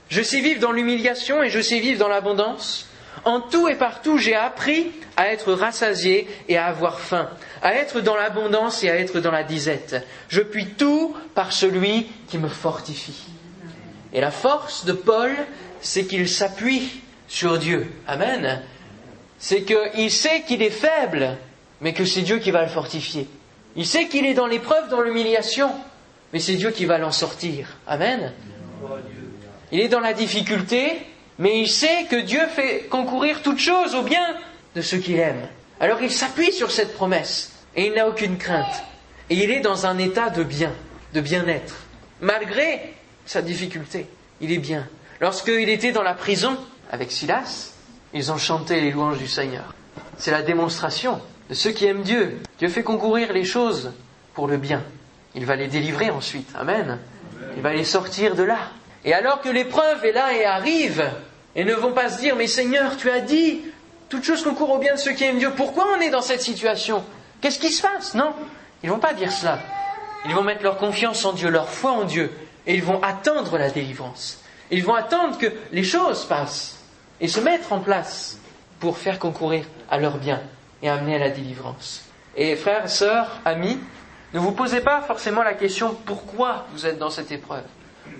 Je 0.09 0.21
sais 0.21 0.39
vivre 0.39 0.61
dans 0.61 0.71
l'humiliation 0.71 1.43
et 1.43 1.49
je 1.49 1.59
sais 1.59 1.79
vivre 1.79 1.99
dans 1.99 2.07
l'abondance. 2.07 2.87
En 3.25 3.41
tout 3.41 3.67
et 3.67 3.75
partout, 3.75 4.17
j'ai 4.17 4.35
appris 4.35 4.91
à 5.17 5.27
être 5.31 5.51
rassasié 5.53 6.27
et 6.47 6.57
à 6.57 6.67
avoir 6.67 6.99
faim, 6.99 7.29
à 7.61 7.73
être 7.73 8.01
dans 8.01 8.15
l'abondance 8.15 8.83
et 8.83 8.89
à 8.89 8.95
être 8.95 9.19
dans 9.19 9.31
la 9.31 9.43
disette. 9.43 10.05
Je 10.29 10.41
puis 10.41 10.67
tout 10.67 11.15
par 11.33 11.51
celui 11.51 12.07
qui 12.27 12.37
me 12.37 12.47
fortifie. 12.47 13.25
Et 14.13 14.21
la 14.21 14.31
force 14.31 14.85
de 14.85 14.93
Paul, 14.93 15.31
c'est 15.81 16.05
qu'il 16.05 16.29
s'appuie 16.29 17.01
sur 17.27 17.57
Dieu. 17.57 17.91
Amen 18.07 18.61
c'est 19.39 19.63
qu'il 19.63 20.11
sait 20.11 20.41
qu'il 20.41 20.61
est 20.61 20.69
faible, 20.69 21.37
mais 21.81 21.93
que 21.93 22.05
c'est 22.05 22.21
Dieu 22.21 22.39
qui 22.39 22.51
va 22.51 22.63
le 22.63 22.69
fortifier. 22.69 23.27
Il 23.75 23.85
sait 23.85 24.07
qu'il 24.07 24.25
est 24.25 24.33
dans 24.33 24.47
l'épreuve, 24.47 24.89
dans 24.89 25.01
l'humiliation, 25.01 25.71
mais 26.31 26.39
c'est 26.39 26.55
Dieu 26.55 26.71
qui 26.71 26.85
va 26.85 26.97
l'en 26.97 27.11
sortir. 27.11 27.77
Amen. 27.87 28.33
Il 29.71 29.79
est 29.79 29.89
dans 29.89 29.99
la 29.99 30.13
difficulté, 30.13 31.01
mais 31.37 31.59
il 31.59 31.69
sait 31.69 32.05
que 32.09 32.15
Dieu 32.15 32.45
fait 32.47 32.85
concourir 32.89 33.41
toute 33.41 33.59
chose 33.59 33.95
au 33.95 34.03
bien 34.03 34.35
de 34.75 34.81
ceux 34.81 34.97
qu'il 34.97 35.19
aime. 35.19 35.47
Alors 35.79 36.01
il 36.01 36.11
s'appuie 36.11 36.53
sur 36.53 36.71
cette 36.71 36.93
promesse 36.93 37.51
et 37.75 37.87
il 37.87 37.93
n'a 37.93 38.07
aucune 38.07 38.37
crainte. 38.37 38.83
Et 39.29 39.35
il 39.35 39.51
est 39.51 39.59
dans 39.59 39.85
un 39.85 39.97
état 39.97 40.29
de 40.29 40.43
bien, 40.43 40.71
de 41.13 41.19
bien-être. 41.21 41.75
Malgré 42.21 42.93
sa 43.25 43.41
difficulté, 43.41 44.07
il 44.39 44.51
est 44.51 44.59
bien. 44.59 44.87
Lorsqu'il 45.19 45.69
était 45.69 45.91
dans 45.91 46.03
la 46.03 46.13
prison 46.13 46.57
avec 46.91 47.11
Silas, 47.11 47.74
ils 48.15 48.31
ont 48.31 48.37
chanté 48.37 48.79
les 48.79 48.91
louanges 48.91 49.17
du 49.17 49.27
Seigneur. 49.27 49.75
C'est 50.17 50.31
la 50.31 50.41
démonstration 50.41 51.21
de 51.49 51.53
ceux 51.53 51.71
qui 51.71 51.85
aiment 51.85 52.01
Dieu. 52.01 52.39
Dieu 52.57 52.69
fait 52.69 52.81
concourir 52.81 53.33
les 53.33 53.43
choses 53.43 53.91
pour 54.33 54.47
le 54.47 54.55
bien. 54.55 54.81
Il 55.35 55.45
va 55.45 55.57
les 55.57 55.67
délivrer 55.67 56.09
ensuite. 56.09 56.49
Amen. 56.55 56.97
Il 57.57 57.61
va 57.61 57.73
les 57.73 57.83
sortir 57.83 58.35
de 58.35 58.43
là. 58.43 58.57
Et 59.03 59.13
alors 59.13 59.41
que 59.41 59.49
l'épreuve 59.49 60.05
est 60.05 60.13
là 60.13 60.33
et 60.33 60.45
arrive, 60.45 61.03
et 61.55 61.65
ne 61.65 61.73
vont 61.73 61.91
pas 61.91 62.09
se 62.09 62.19
dire, 62.19 62.37
mais 62.37 62.47
Seigneur, 62.47 62.95
tu 62.95 63.11
as 63.11 63.19
dit, 63.19 63.61
toute 64.07 64.23
chose 64.23 64.43
concourt 64.43 64.71
au 64.71 64.77
bien 64.77 64.95
de 64.95 64.99
ceux 64.99 65.11
qui 65.11 65.25
aiment 65.25 65.37
Dieu. 65.37 65.51
Pourquoi 65.55 65.85
on 65.97 65.99
est 65.99 66.09
dans 66.09 66.21
cette 66.21 66.41
situation? 66.41 67.03
Qu'est-ce 67.41 67.59
qui 67.59 67.71
se 67.71 67.81
passe? 67.81 68.15
Non. 68.15 68.33
Ils 68.81 68.87
ne 68.87 68.93
vont 68.93 68.99
pas 68.99 69.13
dire 69.13 69.31
cela. 69.31 69.59
Ils 70.25 70.33
vont 70.33 70.41
mettre 70.41 70.63
leur 70.63 70.77
confiance 70.77 71.25
en 71.25 71.33
Dieu, 71.33 71.49
leur 71.49 71.69
foi 71.69 71.91
en 71.91 72.05
Dieu, 72.05 72.31
et 72.65 72.75
ils 72.75 72.83
vont 72.83 73.03
attendre 73.03 73.57
la 73.57 73.69
délivrance. 73.69 74.39
Ils 74.71 74.85
vont 74.85 74.95
attendre 74.95 75.37
que 75.37 75.51
les 75.73 75.83
choses 75.83 76.23
passent 76.25 76.74
et 77.21 77.27
se 77.27 77.39
mettre 77.39 77.73
en 77.73 77.79
place 77.79 78.37
pour 78.79 78.97
faire 78.97 79.19
concourir 79.19 79.65
à 79.89 79.97
leur 79.97 80.17
bien 80.17 80.41
et 80.81 80.89
amener 80.89 81.15
à 81.15 81.19
la 81.19 81.29
délivrance. 81.29 82.03
Et 82.35 82.55
frères, 82.55 82.89
sœurs, 82.89 83.39
amis, 83.45 83.79
ne 84.33 84.39
vous 84.39 84.51
posez 84.51 84.81
pas 84.81 85.01
forcément 85.01 85.43
la 85.43 85.53
question 85.53 85.95
pourquoi 86.05 86.67
vous 86.73 86.85
êtes 86.85 86.97
dans 86.97 87.09
cette 87.09 87.31
épreuve? 87.31 87.63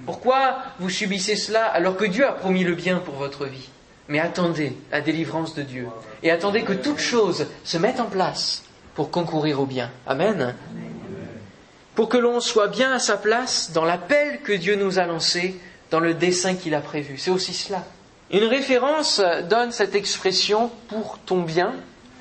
Pourquoi 0.06 0.60
vous 0.80 0.90
subissez 0.90 1.36
cela 1.36 1.66
alors 1.66 1.98
que 1.98 2.06
Dieu 2.06 2.26
a 2.26 2.32
promis 2.32 2.64
le 2.64 2.76
bien 2.76 3.00
pour 3.00 3.16
votre 3.16 3.46
vie? 3.46 3.70
Mais 4.08 4.20
attendez 4.20 4.78
la 4.92 5.02
délivrance 5.02 5.56
de 5.56 5.64
Dieu. 5.64 5.88
Et 6.24 6.32
attendez 6.32 6.62
que 6.62 6.74
toutes 6.74 7.00
choses 7.00 7.48
se 7.64 7.78
mettent 7.78 8.00
en 8.00 8.06
place 8.06 8.64
pour 8.94 9.12
concourir 9.12 9.60
au 9.60 9.66
bien. 9.66 9.92
Amen. 10.08 10.56
Pour 11.96 12.08
que 12.08 12.18
l'on 12.18 12.40
soit 12.40 12.68
bien 12.68 12.94
à 12.94 13.00
sa 13.00 13.18
place 13.18 13.72
dans 13.74 13.84
l'appel 13.84 14.42
que 14.42 14.54
Dieu 14.54 14.76
nous 14.76 15.00
a 15.00 15.06
lancé, 15.06 15.60
dans 15.92 16.00
le 16.00 16.14
dessein 16.14 16.56
qu'il 16.56 16.76
a 16.76 16.82
prévu. 16.82 17.18
C'est 17.18 17.32
aussi 17.32 17.54
cela. 17.54 17.84
Une 18.32 18.46
référence 18.46 19.22
donne 19.50 19.72
cette 19.72 19.94
expression 19.94 20.72
pour 20.88 21.20
ton 21.26 21.42
bien. 21.42 21.74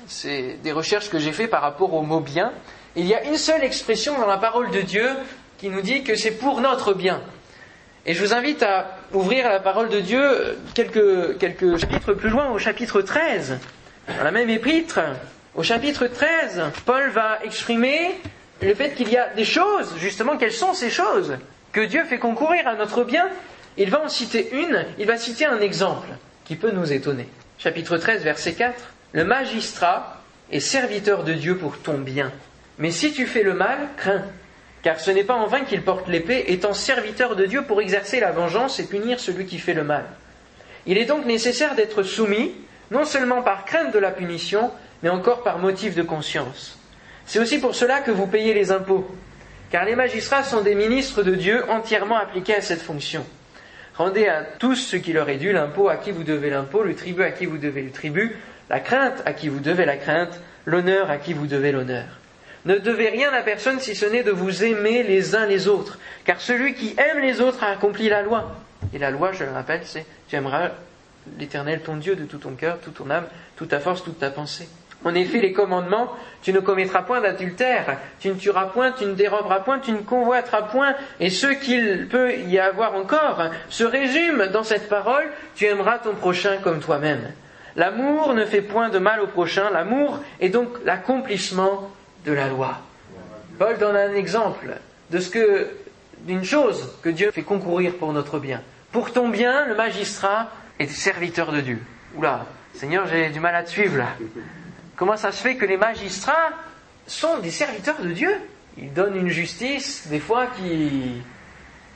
C'est 0.07 0.59
des 0.61 0.71
recherches 0.71 1.09
que 1.09 1.17
j'ai 1.17 1.31
faites 1.31 1.49
par 1.49 1.61
rapport 1.61 1.93
au 1.93 2.03
mot 2.03 2.19
bien. 2.19 2.51
Il 2.95 3.07
y 3.07 3.15
a 3.15 3.23
une 3.23 3.37
seule 3.37 3.63
expression 3.63 4.17
dans 4.19 4.27
la 4.27 4.37
parole 4.37 4.69
de 4.69 4.81
Dieu 4.81 5.09
qui 5.57 5.69
nous 5.69 5.81
dit 5.81 6.03
que 6.03 6.15
c'est 6.15 6.31
pour 6.31 6.61
notre 6.61 6.93
bien. 6.93 7.21
Et 8.05 8.13
je 8.13 8.23
vous 8.23 8.33
invite 8.33 8.61
à 8.61 8.97
ouvrir 9.13 9.49
la 9.49 9.59
parole 9.59 9.89
de 9.89 9.99
Dieu 9.99 10.59
quelques, 10.75 11.39
quelques 11.39 11.77
chapitres 11.77 12.13
plus 12.13 12.29
loin, 12.29 12.51
au 12.51 12.59
chapitre 12.59 13.01
13. 13.01 13.57
Dans 14.15 14.23
la 14.23 14.31
même 14.31 14.49
épître, 14.51 14.99
au 15.55 15.63
chapitre 15.63 16.05
13, 16.05 16.61
Paul 16.85 17.09
va 17.09 17.39
exprimer 17.43 18.11
le 18.61 18.75
fait 18.75 18.93
qu'il 18.93 19.09
y 19.09 19.17
a 19.17 19.29
des 19.29 19.43
choses, 19.43 19.95
justement, 19.97 20.37
quelles 20.37 20.51
sont 20.51 20.75
ces 20.75 20.91
choses 20.91 21.35
que 21.71 21.81
Dieu 21.81 22.03
fait 22.05 22.19
concourir 22.19 22.67
à 22.67 22.75
notre 22.75 23.03
bien 23.03 23.27
il 23.77 23.89
va 23.89 24.03
en 24.03 24.09
citer 24.09 24.49
une, 24.53 24.85
il 24.97 25.05
va 25.05 25.17
citer 25.17 25.45
un 25.45 25.59
exemple 25.59 26.07
qui 26.45 26.55
peut 26.55 26.71
nous 26.71 26.93
étonner. 26.93 27.27
Chapitre 27.57 27.97
13, 27.97 28.23
verset 28.23 28.53
4. 28.53 28.73
Le 29.13 29.23
magistrat 29.23 30.21
est 30.51 30.59
serviteur 30.59 31.23
de 31.23 31.33
Dieu 31.33 31.57
pour 31.57 31.77
ton 31.79 31.97
bien. 31.97 32.31
Mais 32.77 32.91
si 32.91 33.13
tu 33.13 33.25
fais 33.25 33.43
le 33.43 33.53
mal, 33.53 33.77
crains, 33.97 34.23
car 34.83 34.99
ce 34.99 35.11
n'est 35.11 35.23
pas 35.23 35.33
en 35.33 35.47
vain 35.47 35.61
qu'il 35.61 35.81
porte 35.81 36.07
l'épée, 36.07 36.45
étant 36.49 36.73
serviteur 36.73 37.35
de 37.35 37.45
Dieu 37.45 37.63
pour 37.63 37.81
exercer 37.81 38.19
la 38.19 38.31
vengeance 38.31 38.79
et 38.79 38.87
punir 38.87 39.19
celui 39.19 39.45
qui 39.45 39.57
fait 39.57 39.73
le 39.73 39.83
mal. 39.83 40.05
Il 40.85 40.97
est 40.97 41.05
donc 41.05 41.25
nécessaire 41.25 41.75
d'être 41.75 42.03
soumis, 42.03 42.53
non 42.91 43.05
seulement 43.05 43.41
par 43.41 43.65
crainte 43.65 43.93
de 43.93 43.99
la 43.99 44.11
punition, 44.11 44.71
mais 45.01 45.09
encore 45.09 45.43
par 45.43 45.57
motif 45.57 45.95
de 45.95 46.03
conscience. 46.03 46.77
C'est 47.25 47.39
aussi 47.39 47.57
pour 47.57 47.73
cela 47.73 48.01
que 48.01 48.11
vous 48.11 48.27
payez 48.27 48.53
les 48.53 48.71
impôts, 48.71 49.09
car 49.71 49.85
les 49.85 49.95
magistrats 49.95 50.43
sont 50.43 50.61
des 50.61 50.75
ministres 50.75 51.23
de 51.23 51.33
Dieu 51.33 51.65
entièrement 51.69 52.17
appliqués 52.17 52.55
à 52.55 52.61
cette 52.61 52.81
fonction. 52.81 53.25
Rendez 53.97 54.27
à 54.27 54.43
tous 54.43 54.75
ce 54.75 54.97
qui 54.97 55.13
leur 55.13 55.29
est 55.29 55.37
dû, 55.37 55.53
l'impôt 55.53 55.87
à 55.87 55.95
qui 55.95 56.11
vous 56.11 56.23
devez 56.23 56.49
l'impôt, 56.49 56.83
le 56.83 56.95
tribut 56.95 57.23
à 57.23 57.31
qui 57.31 57.45
vous 57.45 57.57
devez 57.57 57.81
le 57.81 57.91
tribut, 57.91 58.35
la 58.69 58.81
crainte 58.81 59.21
à 59.25 59.31
qui 59.31 59.47
vous 59.47 59.59
devez 59.59 59.85
la 59.85 59.95
crainte, 59.95 60.41
l'honneur 60.65 61.09
à 61.09 61.17
qui 61.17 61.33
vous 61.33 61.47
devez 61.47 61.71
l'honneur. 61.71 62.05
Ne 62.65 62.77
devez 62.77 63.09
rien 63.09 63.31
à 63.31 63.41
personne 63.41 63.79
si 63.79 63.95
ce 63.95 64.05
n'est 64.05 64.23
de 64.23 64.31
vous 64.31 64.63
aimer 64.65 65.03
les 65.03 65.35
uns 65.35 65.45
les 65.45 65.67
autres, 65.67 65.97
car 66.25 66.41
celui 66.41 66.73
qui 66.73 66.95
aime 66.97 67.19
les 67.19 67.39
autres 67.39 67.63
a 67.63 67.67
accompli 67.67 68.09
la 68.09 68.21
loi. 68.21 68.55
Et 68.93 68.97
la 68.97 69.11
loi, 69.11 69.31
je 69.31 69.43
le 69.43 69.51
rappelle, 69.51 69.81
c'est 69.85 70.05
tu 70.27 70.35
aimeras 70.35 70.71
l'Éternel 71.39 71.81
ton 71.81 71.95
Dieu 71.95 72.15
de 72.15 72.25
tout 72.25 72.39
ton 72.39 72.55
cœur, 72.55 72.79
toute 72.79 72.95
ton 72.95 73.09
âme, 73.09 73.27
toute 73.55 73.69
ta 73.69 73.79
force, 73.79 74.03
toute 74.03 74.19
ta 74.19 74.29
pensée. 74.29 74.67
En 75.05 75.13
effet, 75.13 75.39
les 75.39 75.53
commandements, 75.53 76.11
tu 76.41 76.51
ne 76.51 76.59
commettras 76.59 77.03
point 77.03 77.21
d'adultère, 77.21 77.99
tu 78.19 78.29
ne 78.29 78.33
tueras 78.33 78.65
point, 78.65 78.91
tu 78.91 79.05
ne 79.05 79.13
déroberas 79.13 79.59
point, 79.59 79.77
tu 79.77 79.91
ne 79.91 79.99
convoiteras 79.99 80.63
point, 80.63 80.95
et 81.19 81.29
ce 81.29 81.45
qu'il 81.45 82.07
peut 82.07 82.33
y 82.33 82.57
avoir 82.57 82.95
encore 82.95 83.43
se 83.69 83.83
résume 83.83 84.47
dans 84.47 84.63
cette 84.63 84.89
parole, 84.89 85.25
tu 85.55 85.65
aimeras 85.65 85.99
ton 85.99 86.15
prochain 86.15 86.57
comme 86.63 86.79
toi-même. 86.79 87.31
L'amour 87.75 88.33
ne 88.33 88.45
fait 88.45 88.63
point 88.63 88.89
de 88.89 88.97
mal 88.97 89.21
au 89.21 89.27
prochain, 89.27 89.69
l'amour 89.69 90.21
est 90.39 90.49
donc 90.49 90.69
l'accomplissement 90.83 91.91
de 92.25 92.33
la 92.33 92.47
loi. 92.47 92.79
Paul 93.59 93.77
donne 93.77 93.95
un 93.95 94.15
exemple 94.15 94.69
de 95.11 95.19
ce 95.19 95.29
que, 95.29 95.67
d'une 96.21 96.43
chose 96.43 96.97
que 97.03 97.09
Dieu 97.09 97.29
fait 97.29 97.43
concourir 97.43 97.93
pour 97.99 98.11
notre 98.11 98.39
bien. 98.39 98.61
Pour 98.91 99.13
ton 99.13 99.29
bien, 99.29 99.67
le 99.67 99.75
magistrat 99.75 100.49
est 100.79 100.87
serviteur 100.87 101.51
de 101.51 101.61
Dieu. 101.61 101.79
Oula, 102.15 102.47
Seigneur, 102.73 103.05
j'ai 103.05 103.29
du 103.29 103.39
mal 103.39 103.53
à 103.53 103.61
te 103.61 103.69
suivre 103.69 103.97
là. 103.97 104.07
Comment 104.95 105.17
ça 105.17 105.31
se 105.31 105.41
fait 105.41 105.55
que 105.55 105.65
les 105.65 105.77
magistrats 105.77 106.51
sont 107.07 107.39
des 107.39 107.51
serviteurs 107.51 108.01
de 108.01 108.11
Dieu? 108.11 108.33
Ils 108.77 108.93
donnent 108.93 109.17
une 109.17 109.29
justice, 109.29 110.07
des 110.07 110.19
fois, 110.19 110.47
qui 110.47 111.21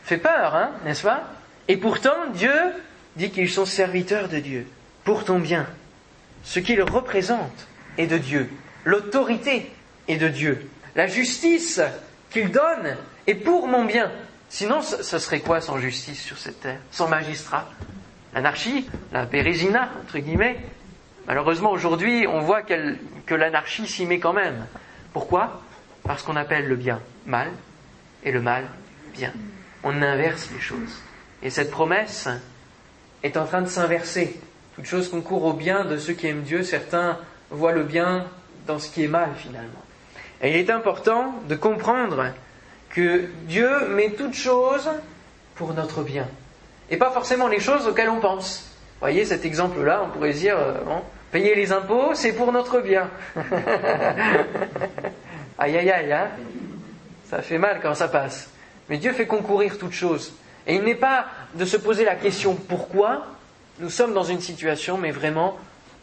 fait 0.04 0.18
peur, 0.18 0.56
hein, 0.56 0.72
n'est-ce 0.86 1.04
pas? 1.04 1.24
Et 1.68 1.78
pourtant, 1.78 2.16
Dieu 2.34 2.54
dit 3.16 3.32
qu'ils 3.32 3.50
sont 3.50 3.66
serviteurs 3.66 4.28
de 4.28 4.40
Dieu, 4.40 4.68
pour 5.04 5.24
ton 5.24 5.40
bien. 5.40 5.68
Ce 6.44 6.60
qu'ils 6.60 6.82
représentent 6.82 7.68
est 7.98 8.08
de 8.08 8.18
Dieu. 8.18 8.50
L'autorité 8.86 9.72
est 10.08 10.18
de 10.18 10.28
Dieu. 10.30 10.70
La 10.96 11.08
justice 11.08 11.82
qu'il 12.30 12.52
donne 12.52 12.96
est 13.28 13.36
pour 13.36 13.68
mon 13.68 13.86
bien. 13.86 14.12
Sinon, 14.50 14.82
ce 14.82 15.20
serait 15.20 15.42
quoi 15.42 15.62
sans 15.62 15.78
justice 15.78 16.22
sur 16.22 16.38
cette 16.38 16.62
terre? 16.62 16.80
Sans 16.92 17.08
magistrat? 17.08 17.70
L'anarchie, 18.34 18.88
la 19.12 19.26
pérésina, 19.26 19.90
entre 20.02 20.20
guillemets? 20.20 20.58
Malheureusement, 21.30 21.70
aujourd'hui, 21.70 22.26
on 22.26 22.40
voit 22.40 22.64
que 22.64 23.36
l'anarchie 23.36 23.88
s'y 23.88 24.08
met 24.08 24.18
quand 24.18 24.34
même. 24.34 24.66
Pourquoi? 25.14 25.62
Parce 26.04 26.24
qu'on 26.24 26.36
appelle 26.36 26.68
le 26.68 26.76
bien 26.76 27.00
mal 27.28 27.50
et 28.24 28.32
le 28.32 28.42
mal 28.42 28.66
bien. 29.14 29.32
On 29.84 30.02
inverse 30.02 30.50
les 30.52 30.60
choses. 30.60 31.04
Et 31.44 31.52
cette 31.52 31.70
promesse 31.70 32.28
est 33.22 33.38
en 33.38 33.46
train 33.46 33.62
de 33.62 33.68
s'inverser. 33.68 34.42
Toute 34.76 34.86
chose 34.86 35.08
concourt 35.08 35.46
au 35.46 35.54
bien 35.54 35.86
de 35.86 35.98
ceux 35.98 36.14
qui 36.14 36.26
aiment 36.26 36.42
Dieu. 36.42 36.64
Certains 36.64 37.20
voient 37.52 37.74
le 37.74 37.84
bien 37.84 38.26
dans 38.66 38.80
ce 38.80 38.90
qui 38.90 39.04
est 39.04 39.08
mal, 39.08 39.30
finalement. 39.38 39.84
Et 40.42 40.50
il 40.50 40.56
est 40.56 40.72
important 40.72 41.36
de 41.48 41.56
comprendre 41.56 42.26
que 42.90 43.30
Dieu 43.44 43.70
met 43.90 44.14
toutes 44.18 44.34
choses 44.34 44.90
pour 45.54 45.76
notre 45.76 46.02
bien. 46.02 46.28
Et 46.90 46.98
pas 46.98 47.12
forcément 47.12 47.48
les 47.48 47.60
choses 47.60 47.86
auxquelles 47.86 48.10
on 48.10 48.20
pense. 48.20 48.66
Vous 48.94 49.02
voyez 49.02 49.26
cet 49.26 49.46
exemple-là, 49.46 50.02
on 50.04 50.10
pourrait 50.10 50.34
dire, 50.34 50.58
euh, 50.58 50.74
payer 51.32 51.56
les 51.56 51.72
impôts, 51.72 52.14
c'est 52.14 52.34
pour 52.34 52.52
notre 52.52 52.82
bien. 52.82 53.10
aïe 55.58 55.78
aïe 55.78 55.92
aïe, 55.92 56.14
hein 56.14 56.28
ça 57.30 57.42
fait 57.42 57.58
mal 57.60 57.80
quand 57.82 57.94
ça 57.94 58.08
passe. 58.08 58.50
Mais 58.90 58.98
Dieu 58.98 59.14
fait 59.14 59.28
concourir 59.28 59.78
toutes 59.78 59.94
choses. 59.94 60.34
Et 60.66 60.76
il 60.76 60.84
n'est 60.84 60.96
pas 60.96 61.28
de 61.54 61.66
se 61.66 61.78
poser 61.78 62.04
la 62.04 62.16
question 62.16 62.56
pourquoi 62.56 63.28
nous 63.80 63.90
sommes 63.90 64.14
dans 64.14 64.24
une 64.24 64.42
situation, 64.42 64.98
mais 64.98 65.12
vraiment 65.12 65.58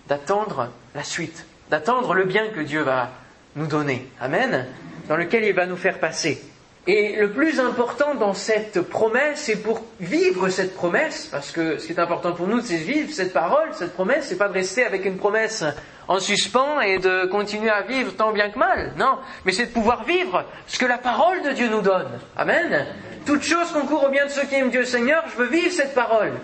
d'attendre 0.08 0.70
la 0.94 1.02
suite, 1.02 1.46
d'attendre 1.68 2.14
le 2.14 2.24
bien 2.24 2.48
que 2.48 2.60
Dieu 2.60 2.82
va 2.82 3.10
nous 3.56 3.66
donner. 3.66 4.06
Amen. 4.20 4.66
Dans 5.08 5.16
lequel 5.16 5.44
il 5.44 5.52
va 5.52 5.66
nous 5.66 5.76
faire 5.76 5.98
passer. 5.98 6.42
Et 6.88 7.16
le 7.16 7.32
plus 7.32 7.58
important 7.58 8.14
dans 8.14 8.32
cette 8.32 8.80
promesse, 8.80 9.48
et 9.48 9.56
pour 9.56 9.82
vivre 9.98 10.48
cette 10.50 10.76
promesse, 10.76 11.26
parce 11.26 11.50
que 11.50 11.78
ce 11.78 11.86
qui 11.86 11.92
est 11.92 11.98
important 11.98 12.32
pour 12.32 12.46
nous, 12.46 12.60
c'est 12.60 12.78
de 12.78 12.84
vivre 12.84 13.12
cette 13.12 13.32
parole, 13.32 13.70
cette 13.72 13.92
promesse, 13.94 14.26
c'est 14.28 14.38
pas 14.38 14.46
de 14.46 14.52
rester 14.52 14.84
avec 14.84 15.04
une 15.04 15.16
promesse 15.16 15.64
en 16.06 16.20
suspens 16.20 16.80
et 16.82 16.98
de 16.98 17.26
continuer 17.26 17.70
à 17.70 17.82
vivre 17.82 18.14
tant 18.14 18.30
bien 18.30 18.50
que 18.50 18.58
mal. 18.58 18.92
Non, 18.96 19.18
mais 19.44 19.50
c'est 19.50 19.66
de 19.66 19.72
pouvoir 19.72 20.04
vivre 20.04 20.44
ce 20.68 20.78
que 20.78 20.86
la 20.86 20.98
parole 20.98 21.42
de 21.42 21.50
Dieu 21.50 21.68
nous 21.68 21.80
donne. 21.80 22.20
Amen. 22.36 22.86
Toute 23.26 23.42
chose 23.42 23.72
concourt 23.72 24.04
au 24.04 24.10
bien 24.10 24.26
de 24.26 24.30
ceux 24.30 24.44
qui 24.44 24.54
aiment 24.54 24.70
Dieu 24.70 24.84
Seigneur, 24.84 25.24
je 25.32 25.42
veux 25.42 25.48
vivre 25.48 25.72
cette 25.72 25.92
parole. 25.92 26.34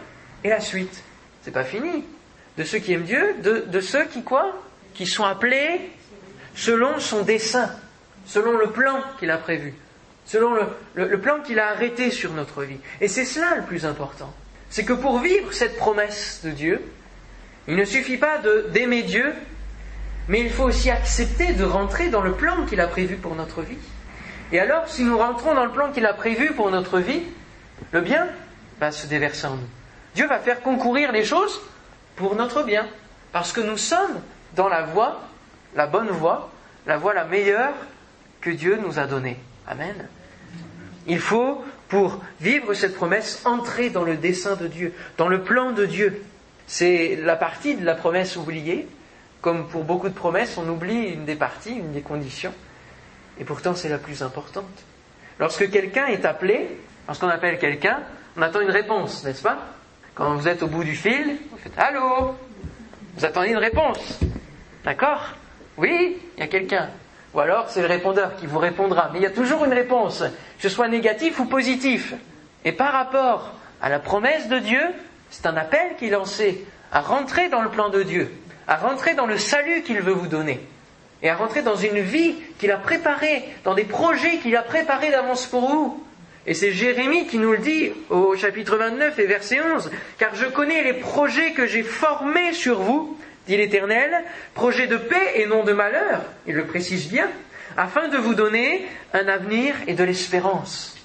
Et 0.43 0.49
la 0.49 0.59
suite, 0.59 1.05
c'est 1.43 1.53
pas 1.53 1.63
fini. 1.63 2.05
De 2.59 2.65
ceux 2.65 2.79
qui 2.79 2.95
aiment 2.95 3.05
Dieu, 3.05 3.37
de, 3.45 3.65
de 3.69 3.81
ceux 3.81 4.07
qui 4.07 4.25
quoi? 4.25 4.53
Qui 4.93 5.07
sont 5.07 5.25
appelés 5.25 5.93
selon 6.57 6.99
son 6.99 7.23
dessein, 7.23 7.71
selon 8.27 8.59
le 8.59 8.71
plan 8.71 8.97
qu'il 9.21 9.31
a 9.31 9.39
prévu 9.39 9.73
selon 10.25 10.55
le, 10.95 11.21
plan 11.21 11.41
qu'il 11.41 11.59
a 11.59 11.69
arrêté 11.69 12.11
sur 12.11 12.33
notre 12.33 12.63
vie. 12.63 12.79
Et 13.01 13.09
c'est 13.09 13.25
cela 13.25 13.57
le 13.57 13.63
plus 13.63 13.85
important. 13.87 14.33
C'est 14.71 14.85
que 14.85 14.93
pour 14.93 15.19
vivre 15.19 15.53
cette 15.53 15.77
promesse 15.77 16.41
de 16.45 16.51
Dieu, 16.51 16.81
il 17.69 17.77
ne 17.77 17.85
suffit 17.85 18.17
pas 18.17 18.39
d'aimer 18.71 19.03
Dieu, 19.03 19.35
mais 20.29 20.41
il 20.41 20.51
faut 20.51 20.65
aussi 20.65 20.91
accepter 20.91 21.53
de 21.53 21.65
rentrer 21.65 22.09
dans 22.09 22.23
le 22.23 22.33
plan 22.33 22.65
qu'il 22.67 22.81
a 22.81 22.89
prévu 22.89 23.17
pour 23.17 23.35
notre 23.35 23.63
vie. 23.63 23.79
Et 24.53 24.61
alors, 24.61 24.89
si 24.89 25.05
nous 25.05 25.17
rentrons 25.19 25.55
dans 25.55 25.65
le 25.65 25.71
plan 25.71 25.93
qu'il 25.93 26.07
a 26.07 26.15
prévu 26.15 26.53
pour 26.53 26.71
notre 26.71 26.99
vie, 26.99 27.23
le 27.91 28.01
bien 28.01 28.29
va 28.81 28.91
se 28.91 29.07
déverser 29.07 29.47
en 29.47 29.57
nous. 29.57 29.69
Dieu 30.15 30.27
va 30.27 30.39
faire 30.39 30.61
concourir 30.61 31.13
les 31.13 31.25
choses 31.25 31.61
pour 32.17 32.35
notre 32.37 32.63
bien, 32.63 32.87
parce 33.33 33.53
que 33.53 33.61
nous 33.61 33.79
sommes 33.79 34.21
dans 34.55 34.69
la 34.69 34.83
voie, 34.83 35.23
la 35.75 35.87
bonne 35.87 36.11
voie, 36.11 36.51
la 36.87 36.99
voie 36.99 37.15
la 37.15 37.25
meilleure 37.25 37.75
que 38.41 38.51
Dieu 38.51 38.79
nous 38.83 38.99
a 38.99 39.07
donnée. 39.07 39.39
Amen. 39.67 40.09
Il 41.07 41.19
faut, 41.19 41.65
pour 41.89 42.21
vivre 42.41 42.75
cette 42.75 42.95
promesse, 42.95 43.43
entrer 43.45 43.91
dans 43.91 44.05
le 44.05 44.17
dessein 44.17 44.57
de 44.57 44.67
Dieu, 44.67 44.95
dans 45.19 45.29
le 45.29 45.43
plan 45.43 45.73
de 45.73 45.87
Dieu. 45.87 46.23
C'est 46.67 47.17
la 47.17 47.37
partie 47.37 47.75
de 47.77 47.85
la 47.85 47.95
promesse 47.95 48.37
oubliée. 48.37 48.89
Comme 49.41 49.67
pour 49.67 49.83
beaucoup 49.83 50.09
de 50.09 50.15
promesses, 50.15 50.57
on 50.57 50.69
oublie 50.69 51.09
une 51.09 51.25
des 51.25 51.35
parties, 51.35 51.73
une 51.75 51.93
des 51.93 52.01
conditions. 52.01 52.55
Et 53.39 53.45
pourtant, 53.45 53.75
c'est 53.75 53.89
la 53.89 53.99
plus 53.99 54.23
importante. 54.23 54.85
Lorsque 55.41 55.69
quelqu'un 55.71 56.07
est 56.07 56.25
appelé, 56.25 56.79
lorsqu'on 57.09 57.29
appelle 57.29 57.59
quelqu'un, 57.59 58.01
on 58.37 58.43
attend 58.43 58.61
une 58.61 58.71
réponse, 58.71 59.25
n'est-ce 59.25 59.43
pas? 59.43 59.59
Quand 60.15 60.35
vous 60.37 60.47
êtes 60.47 60.63
au 60.63 60.69
bout 60.69 60.85
du 60.85 60.95
fil, 60.95 61.39
vous 61.51 61.57
faites 61.57 61.77
Allô 61.77 62.37
Vous 63.17 63.25
attendez 63.25 63.49
une 63.49 63.57
réponse. 63.57 64.21
D'accord? 64.85 65.33
Oui, 65.77 66.19
il 66.37 66.41
y 66.41 66.43
a 66.45 66.47
quelqu'un. 66.47 66.91
Ou 67.35 67.41
alors 67.41 67.71
c'est 67.71 67.81
le 67.81 67.87
répondeur 67.87 68.37
qui 68.37 68.47
vous 68.47 68.59
répondra. 68.59 69.11
Mais 69.13 69.19
il 69.19 69.23
y 69.23 69.27
a 69.27 69.31
toujours 69.31 69.65
une 69.65 69.73
réponse, 69.73 70.21
que 70.21 70.63
ce 70.63 70.69
soit 70.69 70.89
négatif 70.89 71.39
ou 71.39 71.47
positif. 71.47 72.15
Et 72.65 72.73
par 72.73 72.93
rapport 72.93 73.53
à 73.81 73.89
la 73.89 73.99
promesse 73.99 74.49
de 74.49 74.59
Dieu, 74.59 74.83
c'est 75.31 75.47
un 75.47 75.57
appel 75.57 75.97
qui 75.99 76.07
est 76.07 76.11
lancé 76.11 76.65
à 76.93 77.01
rentrer 77.01 77.49
dans 77.49 77.63
le 77.63 77.71
plan 77.71 77.89
de 77.89 78.03
Dieu, 78.03 78.31
à 78.69 78.77
rentrer 78.77 79.15
dans 79.15 79.27
le 79.27 79.39
salut 79.39 79.83
qu'il 79.83 80.01
veut 80.01 80.13
vous 80.13 80.29
donner, 80.29 80.61
et 81.23 81.31
à 81.31 81.37
rentrer 81.37 81.63
dans 81.63 81.75
une 81.75 82.01
vie 82.01 82.35
qu'il 82.59 82.71
a 82.71 82.77
préparée, 82.77 83.45
dans 83.65 83.75
des 83.75 83.85
projets 83.85 84.37
qu'il 84.39 84.55
a 84.57 84.63
préparés 84.63 85.11
d'avance 85.11 85.47
pour 85.47 85.69
vous. 85.69 86.05
Et 86.47 86.55
c'est 86.55 86.73
Jérémie 86.73 87.29
qui 87.29 87.39
nous 87.39 87.53
le 87.53 87.59
dit 87.59 87.93
au 88.11 88.37
chapitre 88.37 88.77
29 88.77 89.19
et 89.19 89.27
verset 89.27 89.61
11, 89.61 89.91
car 90.19 90.35
je 90.35 90.47
connais 90.47 90.83
les 90.83 90.95
projets 90.95 91.53
que 91.53 91.67
j'ai 91.67 91.83
formés 91.83 92.53
sur 92.53 92.81
vous, 92.81 93.17
dit 93.47 93.57
l'Éternel, 93.57 94.25
projet 94.55 94.87
de 94.87 94.97
paix 94.97 95.33
et 95.37 95.47
non 95.47 95.65
de 95.65 95.73
malheur, 95.73 96.23
il 96.47 96.55
le 96.55 96.67
précise 96.67 97.09
bien, 97.09 97.29
afin 97.77 98.09
de 98.09 98.17
vous 98.17 98.35
donner 98.35 98.87
un 99.13 99.27
avenir 99.29 99.75
et 99.87 99.95
de 99.95 100.05
l'espérance. 100.05 100.97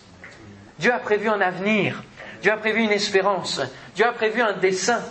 Dieu 0.79 0.93
a 0.93 0.99
prévu 0.99 1.29
un 1.29 1.41
avenir, 1.41 2.03
Dieu 2.41 2.51
a 2.51 2.57
prévu 2.57 2.81
une 2.81 2.91
espérance, 2.91 3.61
Dieu 3.95 4.05
a 4.05 4.11
prévu 4.11 4.41
un 4.41 4.53
dessein, 4.53 5.01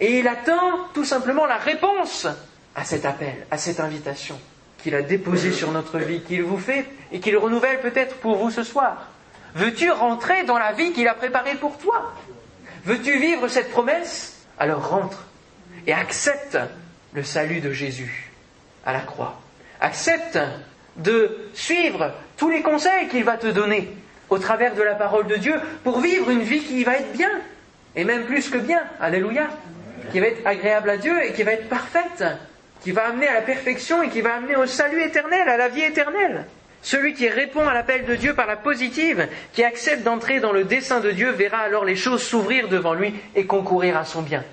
et 0.00 0.18
il 0.18 0.28
attend 0.28 0.88
tout 0.92 1.04
simplement 1.04 1.46
la 1.46 1.56
réponse 1.56 2.26
à 2.74 2.84
cet 2.84 3.06
appel, 3.06 3.46
à 3.50 3.56
cette 3.56 3.80
invitation 3.80 4.38
qu'il 4.84 4.94
a 4.94 5.00
déposée 5.00 5.52
sur 5.52 5.72
notre 5.72 5.98
vie, 5.98 6.20
qu'il 6.20 6.42
vous 6.42 6.58
fait 6.58 6.84
et 7.10 7.18
qu'il 7.18 7.38
renouvelle 7.38 7.80
peut-être 7.80 8.16
pour 8.16 8.36
vous 8.36 8.50
ce 8.50 8.62
soir. 8.62 9.08
Veux-tu 9.54 9.90
rentrer 9.90 10.44
dans 10.44 10.58
la 10.58 10.72
vie 10.72 10.92
qu'il 10.92 11.08
a 11.08 11.14
préparée 11.14 11.54
pour 11.54 11.78
toi? 11.78 12.12
Veux-tu 12.84 13.18
vivre 13.18 13.48
cette 13.48 13.70
promesse? 13.70 14.44
Alors 14.58 14.90
rentre 14.90 15.24
et 15.86 15.92
accepte 15.92 16.58
le 17.12 17.22
salut 17.22 17.60
de 17.60 17.72
Jésus 17.72 18.30
à 18.84 18.92
la 18.92 19.00
croix. 19.00 19.40
Accepte 19.80 20.38
de 20.96 21.48
suivre 21.54 22.12
tous 22.36 22.50
les 22.50 22.62
conseils 22.62 23.08
qu'il 23.08 23.24
va 23.24 23.36
te 23.36 23.46
donner 23.46 23.90
au 24.30 24.38
travers 24.38 24.74
de 24.74 24.82
la 24.82 24.94
parole 24.94 25.26
de 25.26 25.36
Dieu 25.36 25.54
pour 25.82 26.00
vivre 26.00 26.30
une 26.30 26.42
vie 26.42 26.62
qui 26.62 26.84
va 26.84 26.96
être 26.96 27.12
bien, 27.12 27.30
et 27.96 28.04
même 28.04 28.24
plus 28.24 28.48
que 28.48 28.58
bien, 28.58 28.82
alléluia, 29.00 29.48
qui 30.12 30.20
va 30.20 30.26
être 30.26 30.46
agréable 30.46 30.90
à 30.90 30.96
Dieu 30.96 31.24
et 31.24 31.32
qui 31.32 31.42
va 31.42 31.52
être 31.52 31.68
parfaite, 31.68 32.24
qui 32.82 32.92
va 32.92 33.06
amener 33.08 33.28
à 33.28 33.34
la 33.34 33.42
perfection 33.42 34.02
et 34.02 34.08
qui 34.08 34.20
va 34.20 34.34
amener 34.34 34.56
au 34.56 34.66
salut 34.66 35.02
éternel, 35.02 35.48
à 35.48 35.56
la 35.56 35.68
vie 35.68 35.82
éternelle. 35.82 36.44
Celui 36.82 37.14
qui 37.14 37.28
répond 37.28 37.66
à 37.66 37.72
l'appel 37.72 38.04
de 38.04 38.14
Dieu 38.14 38.34
par 38.34 38.46
la 38.46 38.56
positive, 38.56 39.26
qui 39.54 39.64
accepte 39.64 40.02
d'entrer 40.02 40.40
dans 40.40 40.52
le 40.52 40.64
dessein 40.64 41.00
de 41.00 41.10
Dieu, 41.10 41.30
verra 41.30 41.58
alors 41.58 41.84
les 41.84 41.96
choses 41.96 42.22
s'ouvrir 42.22 42.68
devant 42.68 42.92
lui 42.92 43.14
et 43.34 43.46
concourir 43.46 43.96
à 43.96 44.04
son 44.04 44.20
bien. 44.20 44.44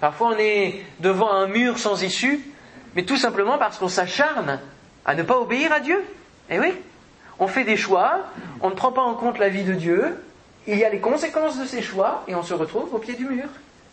Parfois 0.00 0.28
on 0.34 0.38
est 0.38 0.82
devant 1.00 1.30
un 1.30 1.46
mur 1.46 1.78
sans 1.78 2.02
issue, 2.02 2.40
mais 2.94 3.04
tout 3.04 3.16
simplement 3.16 3.58
parce 3.58 3.78
qu'on 3.78 3.88
s'acharne 3.88 4.60
à 5.04 5.14
ne 5.14 5.22
pas 5.22 5.38
obéir 5.38 5.72
à 5.72 5.80
Dieu. 5.80 6.02
Eh 6.50 6.58
oui, 6.58 6.74
on 7.38 7.46
fait 7.46 7.64
des 7.64 7.76
choix, 7.76 8.26
on 8.60 8.70
ne 8.70 8.74
prend 8.74 8.92
pas 8.92 9.02
en 9.02 9.14
compte 9.14 9.38
la 9.38 9.48
vie 9.48 9.64
de 9.64 9.74
Dieu, 9.74 10.16
il 10.66 10.78
y 10.78 10.84
a 10.84 10.90
les 10.90 11.00
conséquences 11.00 11.58
de 11.58 11.66
ces 11.66 11.82
choix, 11.82 12.24
et 12.28 12.34
on 12.34 12.42
se 12.42 12.54
retrouve 12.54 12.94
au 12.94 12.98
pied 12.98 13.14
du 13.14 13.26
mur. 13.26 13.48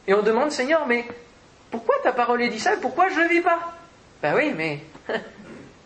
Et 0.07 0.13
on 0.13 0.21
demande, 0.21 0.51
Seigneur, 0.51 0.87
mais 0.87 1.05
pourquoi 1.69 1.95
ta 2.03 2.11
parole 2.11 2.41
est 2.41 2.49
dit 2.49 2.59
ça 2.59 2.73
Pourquoi 2.81 3.09
je 3.09 3.19
ne 3.19 3.27
vis 3.27 3.41
pas? 3.41 3.59
Ben 4.21 4.35
oui, 4.35 4.53
mais 4.55 4.83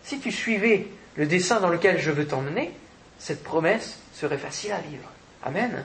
si 0.03 0.19
tu 0.19 0.31
suivais 0.31 0.87
le 1.15 1.25
dessein 1.25 1.59
dans 1.59 1.69
lequel 1.69 1.99
je 1.99 2.11
veux 2.11 2.27
t'emmener, 2.27 2.71
cette 3.17 3.43
promesse 3.43 3.99
serait 4.13 4.37
facile 4.37 4.73
à 4.73 4.79
vivre. 4.79 5.09
Amen. 5.43 5.83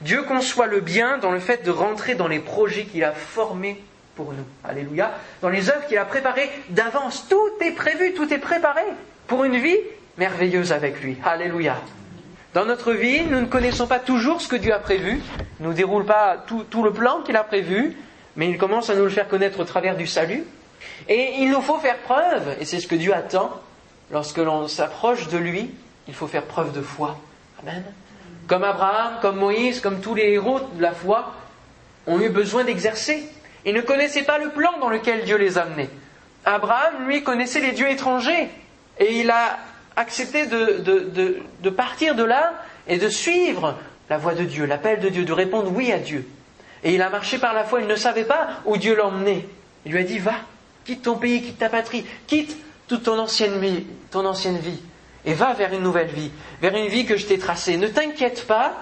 Dieu 0.00 0.22
conçoit 0.22 0.66
le 0.66 0.80
bien 0.80 1.18
dans 1.18 1.32
le 1.32 1.40
fait 1.40 1.64
de 1.64 1.70
rentrer 1.70 2.14
dans 2.14 2.28
les 2.28 2.38
projets 2.38 2.84
qu'il 2.84 3.04
a 3.04 3.12
formés 3.12 3.82
pour 4.14 4.32
nous. 4.32 4.44
Alléluia. 4.64 5.12
Dans 5.42 5.48
les 5.48 5.70
œuvres 5.70 5.86
qu'il 5.86 5.98
a 5.98 6.04
préparées 6.04 6.50
d'avance. 6.70 7.26
Tout 7.28 7.50
est 7.60 7.72
prévu, 7.72 8.14
tout 8.14 8.32
est 8.32 8.38
préparé 8.38 8.82
pour 9.26 9.44
une 9.44 9.56
vie 9.56 9.78
merveilleuse 10.16 10.72
avec 10.72 11.02
lui. 11.02 11.16
Alléluia. 11.24 11.76
Dans 12.54 12.64
notre 12.64 12.92
vie, 12.92 13.24
nous 13.24 13.40
ne 13.40 13.46
connaissons 13.46 13.86
pas 13.86 13.98
toujours 13.98 14.40
ce 14.40 14.48
que 14.48 14.56
Dieu 14.56 14.72
a 14.72 14.78
prévu, 14.78 15.20
il 15.60 15.62
ne 15.62 15.68
nous 15.68 15.74
déroule 15.74 16.04
pas 16.04 16.42
tout, 16.46 16.64
tout 16.64 16.82
le 16.82 16.92
plan 16.92 17.20
qu'il 17.22 17.36
a 17.36 17.44
prévu, 17.44 17.96
mais 18.36 18.48
il 18.48 18.56
commence 18.56 18.88
à 18.90 18.94
nous 18.96 19.04
le 19.04 19.10
faire 19.10 19.28
connaître 19.28 19.60
au 19.60 19.64
travers 19.64 19.96
du 19.96 20.06
salut. 20.06 20.44
Et 21.08 21.34
il 21.38 21.50
nous 21.50 21.60
faut 21.60 21.78
faire 21.78 21.98
preuve, 21.98 22.56
et 22.58 22.64
c'est 22.64 22.80
ce 22.80 22.86
que 22.88 22.94
Dieu 22.94 23.14
attend, 23.14 23.60
lorsque 24.10 24.38
l'on 24.38 24.66
s'approche 24.66 25.28
de 25.28 25.38
lui, 25.38 25.70
il 26.08 26.14
faut 26.14 26.26
faire 26.26 26.44
preuve 26.44 26.72
de 26.72 26.80
foi. 26.80 27.18
Amen. 27.62 27.84
Comme 28.48 28.64
Abraham, 28.64 29.18
comme 29.20 29.36
Moïse, 29.36 29.80
comme 29.80 30.00
tous 30.00 30.14
les 30.14 30.32
héros 30.32 30.60
de 30.74 30.82
la 30.82 30.92
foi, 30.92 31.34
ont 32.06 32.18
eu 32.18 32.30
besoin 32.30 32.64
d'exercer. 32.64 33.28
Ils 33.64 33.74
ne 33.74 33.82
connaissaient 33.82 34.22
pas 34.22 34.38
le 34.38 34.48
plan 34.48 34.78
dans 34.80 34.88
lequel 34.88 35.24
Dieu 35.24 35.36
les 35.36 35.58
amenait. 35.58 35.90
Abraham, 36.44 37.06
lui, 37.06 37.22
connaissait 37.22 37.60
les 37.60 37.72
dieux 37.72 37.90
étrangers. 37.90 38.48
Et 38.98 39.20
il 39.20 39.30
a 39.30 39.58
accepté 39.96 40.46
de, 40.46 41.70
partir 41.70 42.14
de 42.14 42.24
là 42.24 42.54
et 42.86 42.96
de 42.96 43.08
suivre 43.08 43.76
la 44.08 44.16
voie 44.16 44.34
de 44.34 44.44
Dieu, 44.44 44.64
l'appel 44.64 45.00
de 45.00 45.10
Dieu, 45.10 45.24
de 45.24 45.32
répondre 45.32 45.70
oui 45.70 45.92
à 45.92 45.98
Dieu. 45.98 46.26
Et 46.82 46.94
il 46.94 47.02
a 47.02 47.10
marché 47.10 47.38
par 47.38 47.52
la 47.52 47.64
foi, 47.64 47.82
il 47.82 47.86
ne 47.86 47.96
savait 47.96 48.24
pas 48.24 48.48
où 48.64 48.76
Dieu 48.76 48.96
l'emmenait. 48.96 49.46
Il 49.84 49.92
lui 49.92 50.00
a 50.00 50.04
dit, 50.04 50.18
va, 50.18 50.34
quitte 50.84 51.02
ton 51.02 51.16
pays, 51.16 51.42
quitte 51.42 51.58
ta 51.58 51.68
patrie, 51.68 52.06
quitte 52.26 52.56
toute 52.86 53.02
ton 53.02 53.18
ancienne 53.18 53.58
vie, 53.58 53.84
ton 54.10 54.24
ancienne 54.24 54.58
vie, 54.58 54.80
et 55.28 55.34
va 55.34 55.52
vers 55.52 55.74
une 55.74 55.82
nouvelle 55.82 56.08
vie, 56.08 56.30
vers 56.62 56.74
une 56.74 56.88
vie 56.88 57.04
que 57.04 57.18
je 57.18 57.26
t'ai 57.26 57.38
tracée. 57.38 57.76
Ne 57.76 57.86
t'inquiète 57.86 58.46
pas, 58.46 58.72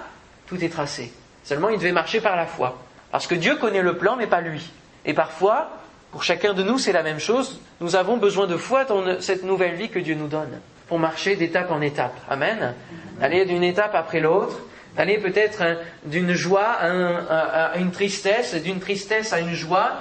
tout 0.46 0.62
est 0.62 0.68
tracé. 0.68 1.12
Seulement, 1.42 1.70
il 1.70 1.76
devait 1.76 1.90
marcher 1.90 2.20
par 2.20 2.36
la 2.36 2.46
foi. 2.46 2.78
Parce 3.10 3.26
que 3.26 3.34
Dieu 3.34 3.56
connaît 3.56 3.82
le 3.82 3.96
plan, 3.96 4.14
mais 4.14 4.28
pas 4.28 4.40
lui. 4.40 4.70
Et 5.04 5.12
parfois, 5.12 5.70
pour 6.12 6.22
chacun 6.22 6.54
de 6.54 6.62
nous, 6.62 6.78
c'est 6.78 6.92
la 6.92 7.02
même 7.02 7.18
chose. 7.18 7.60
Nous 7.80 7.96
avons 7.96 8.16
besoin 8.16 8.46
de 8.46 8.56
foi 8.56 8.84
dans 8.84 9.20
cette 9.20 9.42
nouvelle 9.42 9.74
vie 9.74 9.88
que 9.88 9.98
Dieu 9.98 10.14
nous 10.14 10.28
donne 10.28 10.60
pour 10.86 11.00
marcher 11.00 11.34
d'étape 11.34 11.72
en 11.72 11.80
étape. 11.80 12.14
Amen. 12.30 12.74
D'aller 13.18 13.44
d'une 13.44 13.64
étape 13.64 13.96
après 13.96 14.20
l'autre, 14.20 14.60
d'aller 14.96 15.18
peut-être 15.18 15.62
hein, 15.62 15.78
d'une 16.04 16.32
joie 16.32 16.76
à, 16.78 17.76
une 17.76 17.90
tristesse, 17.90 18.54
d'une 18.54 18.78
tristesse 18.78 19.32
à 19.32 19.40
une 19.40 19.54
joie, 19.54 19.94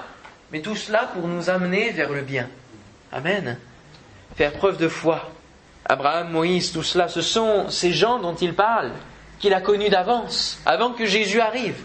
mais 0.51 0.61
tout 0.61 0.75
cela 0.75 1.09
pour 1.11 1.27
nous 1.27 1.49
amener 1.49 1.89
vers 1.89 2.11
le 2.11 2.21
bien. 2.21 2.47
Amen. 3.11 3.57
Faire 4.35 4.53
preuve 4.53 4.77
de 4.77 4.87
foi. 4.87 5.31
Abraham, 5.85 6.31
Moïse, 6.31 6.71
tout 6.71 6.83
cela, 6.83 7.07
ce 7.07 7.21
sont 7.21 7.69
ces 7.69 7.91
gens 7.91 8.19
dont 8.19 8.35
il 8.35 8.55
parle, 8.55 8.91
qu'il 9.39 9.53
a 9.53 9.61
connus 9.61 9.89
d'avance, 9.89 10.59
avant 10.65 10.91
que 10.91 11.05
Jésus 11.05 11.39
arrive, 11.39 11.75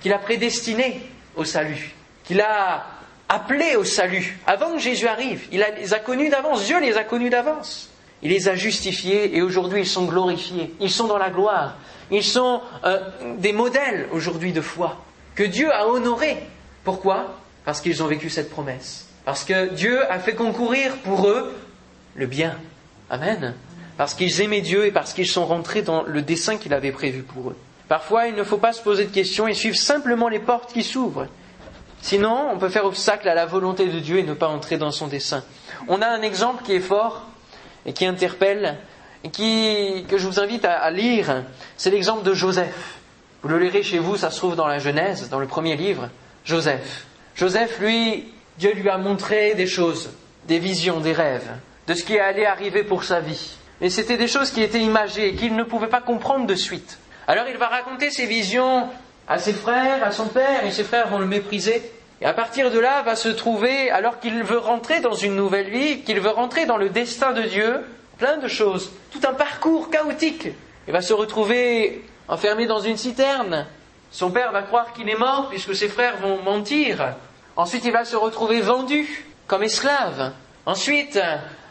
qu'il 0.00 0.12
a 0.12 0.18
prédestinés 0.18 1.00
au 1.34 1.44
salut, 1.44 1.94
qu'il 2.24 2.40
a 2.40 2.86
appelés 3.28 3.76
au 3.76 3.84
salut, 3.84 4.38
avant 4.46 4.72
que 4.72 4.78
Jésus 4.78 5.08
arrive. 5.08 5.48
Il 5.50 5.64
les 5.78 5.94
a 5.94 5.98
connus 5.98 6.28
d'avance, 6.28 6.64
Dieu 6.64 6.80
les 6.80 6.96
a 6.96 7.04
connus 7.04 7.30
d'avance. 7.30 7.90
Il 8.22 8.30
les 8.30 8.48
a 8.48 8.54
justifiés 8.54 9.36
et 9.36 9.42
aujourd'hui 9.42 9.80
ils 9.80 9.86
sont 9.86 10.06
glorifiés. 10.06 10.74
Ils 10.80 10.90
sont 10.90 11.06
dans 11.06 11.18
la 11.18 11.30
gloire. 11.30 11.76
Ils 12.10 12.24
sont 12.24 12.62
euh, 12.84 13.00
des 13.38 13.52
modèles 13.52 14.08
aujourd'hui 14.12 14.52
de 14.52 14.60
foi 14.60 14.96
que 15.34 15.42
Dieu 15.42 15.72
a 15.72 15.86
honorés. 15.86 16.38
Pourquoi? 16.82 17.36
Parce 17.64 17.80
qu'ils 17.80 18.02
ont 18.02 18.06
vécu 18.06 18.30
cette 18.30 18.50
promesse. 18.50 19.08
Parce 19.24 19.44
que 19.44 19.68
Dieu 19.74 20.10
a 20.10 20.18
fait 20.18 20.34
concourir 20.34 20.96
pour 20.98 21.28
eux 21.28 21.54
le 22.14 22.26
bien. 22.26 22.56
Amen. 23.10 23.54
Parce 23.96 24.14
qu'ils 24.14 24.40
aimaient 24.40 24.60
Dieu 24.60 24.84
et 24.84 24.90
parce 24.90 25.12
qu'ils 25.12 25.28
sont 25.28 25.46
rentrés 25.46 25.82
dans 25.82 26.02
le 26.02 26.22
dessein 26.22 26.58
qu'il 26.58 26.74
avait 26.74 26.92
prévu 26.92 27.22
pour 27.22 27.50
eux. 27.50 27.56
Parfois, 27.88 28.26
il 28.26 28.34
ne 28.34 28.42
faut 28.42 28.58
pas 28.58 28.72
se 28.72 28.82
poser 28.82 29.04
de 29.04 29.12
questions 29.12 29.46
et 29.46 29.54
suivre 29.54 29.76
simplement 29.76 30.28
les 30.28 30.40
portes 30.40 30.72
qui 30.72 30.82
s'ouvrent. 30.82 31.28
Sinon, 32.02 32.50
on 32.52 32.58
peut 32.58 32.68
faire 32.68 32.84
obstacle 32.84 33.28
à 33.28 33.34
la 33.34 33.46
volonté 33.46 33.86
de 33.86 33.98
Dieu 34.00 34.18
et 34.18 34.22
ne 34.22 34.34
pas 34.34 34.48
entrer 34.48 34.76
dans 34.76 34.90
son 34.90 35.06
dessein. 35.06 35.44
On 35.88 36.02
a 36.02 36.06
un 36.06 36.22
exemple 36.22 36.64
qui 36.64 36.72
est 36.72 36.80
fort 36.80 37.26
et 37.84 37.92
qui 37.92 38.06
interpelle 38.06 38.76
et 39.24 40.04
que 40.08 40.18
je 40.18 40.26
vous 40.26 40.38
invite 40.38 40.64
à, 40.64 40.90
lire, 40.90 41.44
c'est 41.76 41.90
l'exemple 41.90 42.22
de 42.22 42.34
Joseph. 42.34 42.98
Vous 43.42 43.48
le 43.48 43.58
lirez 43.58 43.82
chez 43.82 43.98
vous, 43.98 44.16
ça 44.16 44.30
se 44.30 44.38
trouve 44.38 44.56
dans 44.56 44.66
la 44.66 44.78
Genèse, 44.78 45.28
dans 45.30 45.40
le 45.40 45.46
premier 45.46 45.76
livre. 45.76 46.08
Joseph. 46.44 47.06
Joseph, 47.34 47.78
lui, 47.80 48.32
Dieu 48.58 48.72
lui 48.74 48.88
a 48.88 48.98
montré 48.98 49.54
des 49.54 49.66
choses, 49.66 50.10
des 50.46 50.58
visions, 50.58 51.00
des 51.00 51.12
rêves, 51.12 51.50
de 51.86 51.94
ce 51.94 52.04
qui 52.04 52.18
allait 52.18 52.46
arriver 52.46 52.82
pour 52.82 53.04
sa 53.04 53.20
vie. 53.20 53.56
Mais 53.80 53.90
c'était 53.90 54.16
des 54.16 54.28
choses 54.28 54.50
qui 54.50 54.62
étaient 54.62 54.80
imagées 54.80 55.28
et 55.28 55.34
qu'il 55.34 55.54
ne 55.54 55.62
pouvait 55.62 55.88
pas 55.88 56.00
comprendre 56.00 56.46
de 56.46 56.54
suite. 56.54 56.98
Alors 57.26 57.46
il 57.48 57.56
va 57.56 57.68
raconter 57.68 58.10
ses 58.10 58.26
visions 58.26 58.88
à 59.28 59.38
ses 59.38 59.52
frères, 59.52 60.04
à 60.04 60.12
son 60.12 60.26
père, 60.26 60.64
et 60.64 60.70
ses 60.70 60.84
frères 60.84 61.08
vont 61.08 61.18
le 61.18 61.26
mépriser. 61.26 61.82
Et 62.20 62.26
à 62.26 62.32
partir 62.32 62.70
de 62.70 62.78
là, 62.78 63.02
va 63.02 63.16
se 63.16 63.28
trouver, 63.28 63.90
alors 63.90 64.20
qu'il 64.20 64.42
veut 64.42 64.58
rentrer 64.58 65.00
dans 65.00 65.14
une 65.14 65.36
nouvelle 65.36 65.68
vie, 65.68 66.00
qu'il 66.02 66.20
veut 66.20 66.30
rentrer 66.30 66.64
dans 66.64 66.78
le 66.78 66.88
destin 66.88 67.32
de 67.32 67.42
Dieu, 67.42 67.84
plein 68.16 68.38
de 68.38 68.48
choses, 68.48 68.92
tout 69.10 69.20
un 69.28 69.34
parcours 69.34 69.90
chaotique. 69.90 70.48
Il 70.86 70.92
va 70.92 71.02
se 71.02 71.12
retrouver 71.12 72.04
enfermé 72.28 72.66
dans 72.66 72.80
une 72.80 72.96
citerne. 72.96 73.66
Son 74.10 74.30
père 74.30 74.52
va 74.52 74.62
croire 74.62 74.92
qu'il 74.92 75.08
est 75.10 75.18
mort 75.18 75.48
puisque 75.50 75.74
ses 75.74 75.88
frères 75.88 76.16
vont 76.18 76.40
mentir. 76.42 77.14
Ensuite, 77.56 77.84
il 77.84 77.92
va 77.92 78.04
se 78.04 78.16
retrouver 78.16 78.60
vendu 78.60 79.26
comme 79.46 79.62
esclave. 79.62 80.32
Ensuite, 80.64 81.20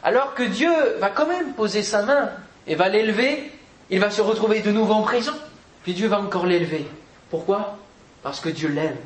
alors 0.05 0.35
que 0.35 0.43
Dieu 0.43 0.71
va 0.99 1.09
quand 1.09 1.25
même 1.25 1.53
poser 1.53 1.81
sa 1.81 2.03
main 2.03 2.29
et 2.67 2.75
va 2.75 2.89
l'élever, 2.89 3.51
il 3.89 3.99
va 3.99 4.11
se 4.11 4.21
retrouver 4.21 4.59
de 4.59 4.71
nouveau 4.71 4.93
en 4.93 5.01
prison. 5.01 5.33
Puis 5.81 5.93
Dieu 5.95 6.07
va 6.07 6.19
encore 6.21 6.45
l'élever. 6.45 6.85
Pourquoi? 7.31 7.79
Parce 8.21 8.39
que 8.39 8.49
Dieu 8.49 8.69
l'aime. 8.69 8.97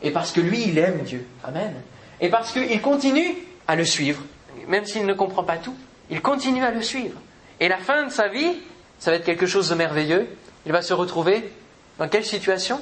Et 0.00 0.12
parce 0.12 0.30
que 0.30 0.40
lui, 0.40 0.68
il 0.68 0.78
aime 0.78 1.02
Dieu. 1.02 1.26
Amen. 1.42 1.74
Et 2.20 2.28
parce 2.28 2.52
qu'il 2.52 2.80
continue 2.80 3.34
à 3.66 3.74
le 3.74 3.84
suivre, 3.84 4.22
même 4.68 4.84
s'il 4.84 5.06
ne 5.06 5.12
comprend 5.12 5.42
pas 5.42 5.56
tout, 5.56 5.74
il 6.08 6.22
continue 6.22 6.62
à 6.62 6.70
le 6.70 6.82
suivre. 6.82 7.18
Et 7.58 7.66
la 7.66 7.78
fin 7.78 8.06
de 8.06 8.12
sa 8.12 8.28
vie, 8.28 8.60
ça 9.00 9.10
va 9.10 9.16
être 9.16 9.24
quelque 9.24 9.46
chose 9.46 9.68
de 9.70 9.74
merveilleux. 9.74 10.28
Il 10.66 10.72
va 10.72 10.82
se 10.82 10.94
retrouver 10.94 11.52
dans 11.98 12.08
quelle 12.08 12.24
situation? 12.24 12.80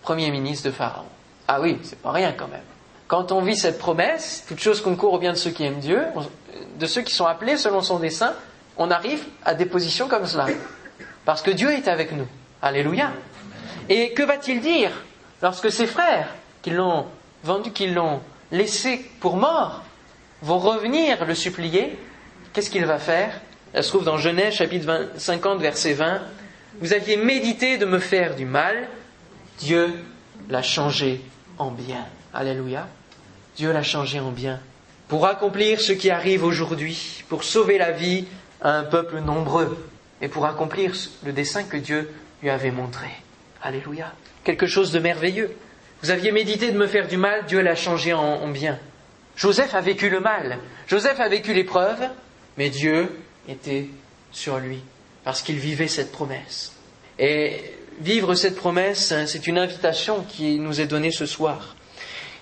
Premier 0.00 0.30
ministre 0.30 0.70
de 0.70 0.72
Pharaon. 0.72 1.04
Ah 1.48 1.60
oui, 1.60 1.78
c'est 1.82 1.98
pas 1.98 2.12
rien 2.12 2.32
quand 2.32 2.48
même. 2.48 2.73
Quand 3.06 3.32
on 3.32 3.42
vit 3.42 3.56
cette 3.56 3.78
promesse, 3.78 4.44
toute 4.48 4.60
chose 4.60 4.80
concourt 4.80 5.12
au 5.12 5.18
bien 5.18 5.32
de 5.32 5.38
ceux 5.38 5.50
qui 5.50 5.64
aiment 5.64 5.80
Dieu, 5.80 6.02
de 6.78 6.86
ceux 6.86 7.02
qui 7.02 7.14
sont 7.14 7.26
appelés 7.26 7.56
selon 7.56 7.82
son 7.82 7.98
dessein, 7.98 8.34
on 8.76 8.90
arrive 8.90 9.24
à 9.44 9.54
des 9.54 9.66
positions 9.66 10.08
comme 10.08 10.26
cela. 10.26 10.46
Parce 11.24 11.42
que 11.42 11.50
Dieu 11.50 11.72
est 11.72 11.88
avec 11.88 12.12
nous. 12.12 12.26
Alléluia. 12.62 13.12
Et 13.88 14.12
que 14.12 14.22
va-t-il 14.22 14.60
dire 14.60 14.90
lorsque 15.42 15.70
ses 15.70 15.86
frères 15.86 16.28
qui 16.62 16.70
l'ont 16.70 17.06
vendu, 17.42 17.72
qui 17.72 17.88
l'ont 17.88 18.20
laissé 18.50 19.10
pour 19.20 19.36
mort, 19.36 19.82
vont 20.40 20.58
revenir 20.58 21.24
le 21.24 21.34
supplier, 21.34 21.98
qu'est-ce 22.52 22.70
qu'il 22.70 22.86
va 22.86 22.98
faire? 22.98 23.40
Elle 23.72 23.82
se 23.82 23.88
trouve 23.88 24.04
dans 24.04 24.16
Genèse 24.16 24.54
chapitre 24.54 25.10
50 25.16 25.60
verset 25.60 25.92
20. 25.92 26.20
Vous 26.80 26.92
aviez 26.92 27.16
médité 27.16 27.76
de 27.76 27.84
me 27.84 27.98
faire 27.98 28.34
du 28.34 28.46
mal, 28.46 28.88
Dieu 29.58 29.92
l'a 30.48 30.62
changé 30.62 31.20
en 31.58 31.70
bien. 31.70 32.06
Alléluia. 32.34 32.88
Dieu 33.56 33.72
l'a 33.72 33.84
changé 33.84 34.18
en 34.18 34.32
bien. 34.32 34.60
Pour 35.06 35.26
accomplir 35.26 35.80
ce 35.80 35.92
qui 35.92 36.10
arrive 36.10 36.42
aujourd'hui, 36.42 37.22
pour 37.28 37.44
sauver 37.44 37.78
la 37.78 37.92
vie 37.92 38.26
à 38.60 38.72
un 38.78 38.82
peuple 38.82 39.20
nombreux, 39.20 39.78
et 40.20 40.28
pour 40.28 40.46
accomplir 40.46 40.94
le 41.24 41.32
dessein 41.32 41.64
que 41.64 41.76
Dieu 41.76 42.10
lui 42.42 42.50
avait 42.50 42.70
montré. 42.70 43.08
Alléluia. 43.62 44.12
Quelque 44.42 44.66
chose 44.66 44.90
de 44.90 44.98
merveilleux. 44.98 45.54
Vous 46.02 46.10
aviez 46.10 46.32
médité 46.32 46.72
de 46.72 46.78
me 46.78 46.86
faire 46.86 47.06
du 47.06 47.16
mal, 47.16 47.46
Dieu 47.46 47.60
l'a 47.60 47.76
changé 47.76 48.12
en, 48.12 48.48
bien. 48.48 48.78
Joseph 49.36 49.74
a 49.74 49.80
vécu 49.80 50.10
le 50.10 50.20
mal, 50.20 50.58
Joseph 50.86 51.20
a 51.20 51.28
vécu 51.28 51.54
l'épreuve, 51.54 52.08
mais 52.56 52.68
Dieu 52.68 53.10
était 53.48 53.88
sur 54.32 54.58
lui, 54.58 54.80
parce 55.24 55.40
qu'il 55.42 55.56
vivait 55.56 55.88
cette 55.88 56.12
promesse. 56.12 56.72
Et 57.18 57.74
vivre 58.00 58.34
cette 58.34 58.56
promesse, 58.56 59.14
c'est 59.26 59.46
une 59.46 59.58
invitation 59.58 60.24
qui 60.28 60.58
nous 60.58 60.80
est 60.80 60.86
donnée 60.86 61.12
ce 61.12 61.26
soir. 61.26 61.74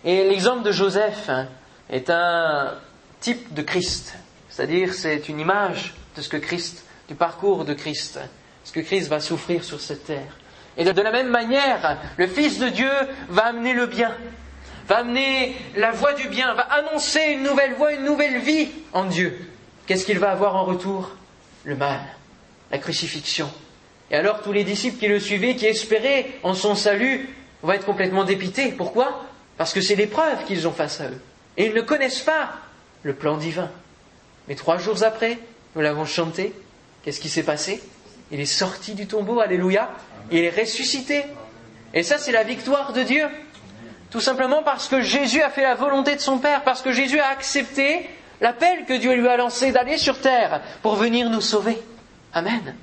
Et 0.05 0.29
l'exemple 0.29 0.63
de 0.63 0.73
Joseph 0.73 1.29
hein, 1.29 1.49
est 1.89 2.11
un 2.11 2.75
type 3.21 3.55
de 3.55 3.63
Christ. 3.63 4.15
C'est-à-dire, 4.49 4.95
c'est 4.95 5.29
une 5.29 5.41
image 5.41 5.95
de 6.17 6.23
ce 6.23 6.29
que 6.29 6.37
Christ, 6.37 6.85
du 7.09 7.15
parcours 7.15 7.65
de 7.65 7.73
Christ, 7.73 8.19
ce 8.65 8.73
que 8.73 8.81
Christ 8.81 9.09
va 9.09 9.21
souffrir 9.21 9.65
sur 9.65 9.81
cette 9.81 10.05
terre. 10.05 10.37
Et 10.77 10.85
de 10.85 11.03
la 11.03 11.13
même 11.13 11.29
manière, 11.29 11.99
le 12.17 12.27
Fils 12.27 12.59
de 12.59 12.69
Dieu 12.69 12.91
va 13.29 13.47
amener 13.47 13.75
le 13.75 13.87
bien, 13.87 14.15
va 14.89 14.99
amener 14.99 15.55
la 15.77 15.91
voie 15.93 16.15
du 16.15 16.29
bien, 16.29 16.55
va 16.55 16.63
annoncer 16.63 17.21
une 17.33 17.43
nouvelle 17.43 17.75
voie, 17.75 17.93
une 17.93 18.05
nouvelle 18.05 18.39
vie 18.41 18.69
en 18.93 19.05
Dieu. 19.05 19.39
Qu'est-ce 19.87 20.07
qu'il 20.07 20.19
va 20.19 20.31
avoir 20.31 20.57
en 20.57 20.65
retour? 20.65 21.11
Le 21.65 21.77
mal, 21.77 22.01
la 22.71 22.79
crucifixion. 22.79 23.51
Et 24.11 24.17
alors 24.17 24.43
tous 24.43 24.53
les 24.53 24.65
disciples 24.65 24.99
qui 24.99 25.09
le 25.09 25.21
suivaient, 25.21 25.55
qui 25.55 25.67
espéraient 25.67 26.33
en 26.43 26.55
son 26.55 26.75
salut, 26.75 27.29
vont 27.63 27.73
être 27.73 27.87
complètement 27.87 28.25
dépités. 28.25 28.73
Pourquoi? 28.73 29.25
Parce 29.63 29.75
que 29.75 29.81
c'est 29.81 29.95
l'épreuve 29.95 30.45
qu'ils 30.45 30.67
ont 30.67 30.73
face 30.73 31.01
à 31.01 31.05
eux. 31.05 31.21
Et 31.57 31.67
ils 31.67 31.73
ne 31.73 31.83
connaissent 31.83 32.23
pas 32.23 32.55
le 33.05 33.15
plan 33.15 33.37
divin. 33.37 33.71
Mais 34.49 34.57
trois 34.57 34.77
jours 34.77 35.05
après, 35.05 35.39
nous 35.77 35.83
l'avons 35.83 36.05
chanté, 36.05 36.53
qu'est-ce 37.05 37.21
qui 37.21 37.29
s'est 37.29 37.45
passé? 37.45 37.81
Il 38.33 38.41
est 38.41 38.45
sorti 38.45 38.95
du 38.95 39.07
tombeau, 39.07 39.39
alléluia, 39.39 39.93
il 40.33 40.41
est 40.41 40.51
ressuscité. 40.51 41.23
Et 41.95 42.03
ça, 42.03 42.19
c'est 42.19 42.33
la 42.33 42.43
victoire 42.43 42.93
de 42.93 43.05
Dieu. 43.05 43.25
Tout 44.11 44.19
simplement 44.19 44.65
parce 44.65 44.89
que 44.89 45.01
Jésus 45.01 45.43
a 45.43 45.49
fait 45.49 45.63
la 45.63 45.77
volonté 45.77 46.17
de 46.17 46.21
son 46.21 46.39
Père, 46.39 46.65
parce 46.65 46.83
que 46.83 46.91
Jésus 46.91 47.21
a 47.21 47.29
accepté 47.29 48.11
l'appel 48.41 48.85
que 48.85 48.95
Dieu 48.95 49.15
lui 49.15 49.29
a 49.29 49.37
lancé 49.37 49.71
d'aller 49.71 49.97
sur 49.97 50.21
terre 50.21 50.61
pour 50.83 50.97
venir 50.97 51.31
nous 51.31 51.41
sauver. 51.41 51.79
Amen. 52.35 52.75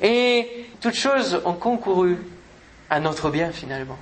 Et 0.00 0.68
toutes 0.80 0.94
choses 0.94 1.42
ont 1.44 1.52
concouru 1.52 2.16
à 2.88 2.98
notre 2.98 3.28
bien 3.28 3.52
finalement. 3.52 3.98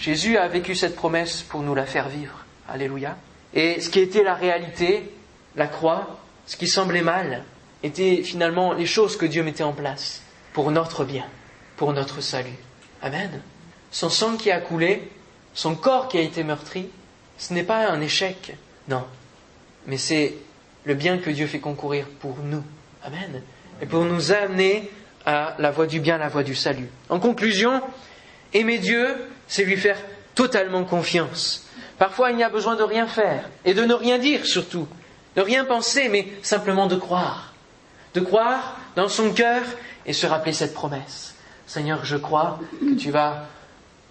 Jésus 0.00 0.38
a 0.38 0.48
vécu 0.48 0.74
cette 0.74 0.96
promesse 0.96 1.42
pour 1.42 1.60
nous 1.60 1.74
la 1.74 1.84
faire 1.84 2.08
vivre. 2.08 2.44
Alléluia. 2.68 3.16
Et 3.52 3.80
ce 3.80 3.90
qui 3.90 4.00
était 4.00 4.22
la 4.22 4.34
réalité, 4.34 5.12
la 5.56 5.66
croix, 5.66 6.18
ce 6.46 6.56
qui 6.56 6.68
semblait 6.68 7.02
mal, 7.02 7.44
était 7.82 8.22
finalement 8.22 8.72
les 8.72 8.86
choses 8.86 9.16
que 9.18 9.26
Dieu 9.26 9.42
mettait 9.42 9.62
en 9.62 9.72
place 9.72 10.22
pour 10.54 10.70
notre 10.70 11.04
bien, 11.04 11.26
pour 11.76 11.92
notre 11.92 12.22
salut. 12.22 12.56
Amen. 13.02 13.42
Son 13.90 14.08
sang 14.08 14.36
qui 14.36 14.50
a 14.50 14.60
coulé, 14.60 15.10
son 15.52 15.74
corps 15.74 16.08
qui 16.08 16.16
a 16.16 16.22
été 16.22 16.44
meurtri, 16.44 16.88
ce 17.36 17.52
n'est 17.52 17.62
pas 17.62 17.88
un 17.90 18.00
échec, 18.00 18.54
non, 18.88 19.04
mais 19.86 19.98
c'est 19.98 20.34
le 20.84 20.94
bien 20.94 21.18
que 21.18 21.30
Dieu 21.30 21.46
fait 21.46 21.58
concourir 21.58 22.06
pour 22.20 22.38
nous. 22.38 22.62
Amen. 23.02 23.42
Et 23.82 23.86
pour 23.86 24.04
nous 24.04 24.32
amener 24.32 24.90
à 25.26 25.56
la 25.58 25.70
voie 25.70 25.86
du 25.86 26.00
bien, 26.00 26.16
la 26.18 26.28
voie 26.28 26.42
du 26.42 26.54
salut. 26.54 26.88
En 27.08 27.18
conclusion, 27.18 27.82
aimer 28.52 28.78
Dieu, 28.78 29.14
c'est 29.50 29.64
lui 29.64 29.76
faire 29.76 29.98
totalement 30.34 30.84
confiance. 30.84 31.66
Parfois, 31.98 32.30
il 32.30 32.36
n'y 32.36 32.44
a 32.44 32.48
besoin 32.48 32.76
de 32.76 32.82
rien 32.82 33.06
faire 33.06 33.50
et 33.66 33.74
de 33.74 33.84
ne 33.84 33.92
rien 33.92 34.16
dire 34.16 34.46
surtout, 34.46 34.88
de 35.36 35.42
rien 35.42 35.66
penser, 35.66 36.08
mais 36.08 36.28
simplement 36.42 36.86
de 36.86 36.96
croire. 36.96 37.52
De 38.14 38.20
croire 38.20 38.78
dans 38.96 39.08
son 39.08 39.32
cœur 39.32 39.62
et 40.06 40.14
se 40.14 40.26
rappeler 40.26 40.54
cette 40.54 40.72
promesse. 40.72 41.34
Seigneur, 41.66 42.04
je 42.04 42.16
crois 42.16 42.58
que 42.80 42.94
tu 42.94 43.10
vas 43.10 43.44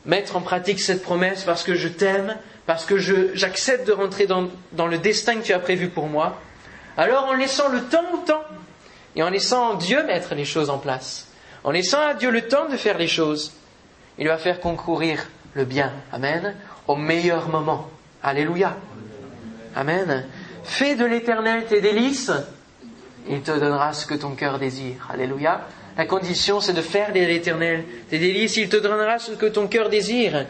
mettre 0.05 0.35
en 0.35 0.41
pratique 0.41 0.79
cette 0.79 1.01
promesse 1.01 1.43
parce 1.43 1.63
que 1.63 1.73
je 1.73 1.87
t'aime, 1.87 2.37
parce 2.65 2.85
que 2.85 2.97
j'accepte 2.97 3.87
de 3.87 3.93
rentrer 3.93 4.27
dans, 4.27 4.49
dans, 4.73 4.87
le 4.87 4.97
destin 4.97 5.37
que 5.37 5.45
tu 5.45 5.53
as 5.53 5.59
prévu 5.59 5.89
pour 5.89 6.07
moi. 6.07 6.39
Alors 6.97 7.25
en 7.25 7.33
laissant 7.33 7.69
le 7.69 7.81
temps 7.83 8.05
au 8.13 8.17
temps 8.17 8.43
et 9.15 9.23
en 9.23 9.29
laissant 9.29 9.75
Dieu 9.75 10.03
mettre 10.03 10.35
les 10.35 10.45
choses 10.45 10.69
en 10.69 10.77
place, 10.77 11.27
en 11.63 11.71
laissant 11.71 12.01
à 12.01 12.13
Dieu 12.13 12.29
le 12.29 12.47
temps 12.47 12.67
de 12.69 12.77
faire 12.77 12.97
les 12.97 13.07
choses, 13.07 13.53
il 14.19 14.27
va 14.27 14.37
faire 14.37 14.59
concourir 14.59 15.25
le 15.53 15.65
bien. 15.65 15.91
Amen. 16.11 16.55
Au 16.87 16.95
meilleur 16.95 17.49
moment. 17.49 17.89
Alléluia. 18.21 18.75
Amen. 19.75 20.25
Fais 20.63 20.95
de 20.95 21.05
l'éternel 21.05 21.65
tes 21.65 21.81
délices, 21.81 22.31
il 23.27 23.41
te 23.41 23.51
donnera 23.51 23.93
ce 23.93 24.05
que 24.05 24.13
ton 24.13 24.31
cœur 24.31 24.59
désire. 24.59 25.07
Alléluia. 25.11 25.61
La 25.97 26.05
condition, 26.05 26.59
c'est 26.61 26.73
de 26.73 26.81
faire 26.81 27.11
de 27.11 27.19
l'éternel 27.19 27.83
tes 28.09 28.19
délices, 28.19 28.57
il 28.57 28.69
te 28.69 28.77
donnera 28.77 29.19
ce 29.19 29.31
que 29.31 29.45
ton 29.45 29.67
cœur 29.67 29.89
désire. 29.89 30.45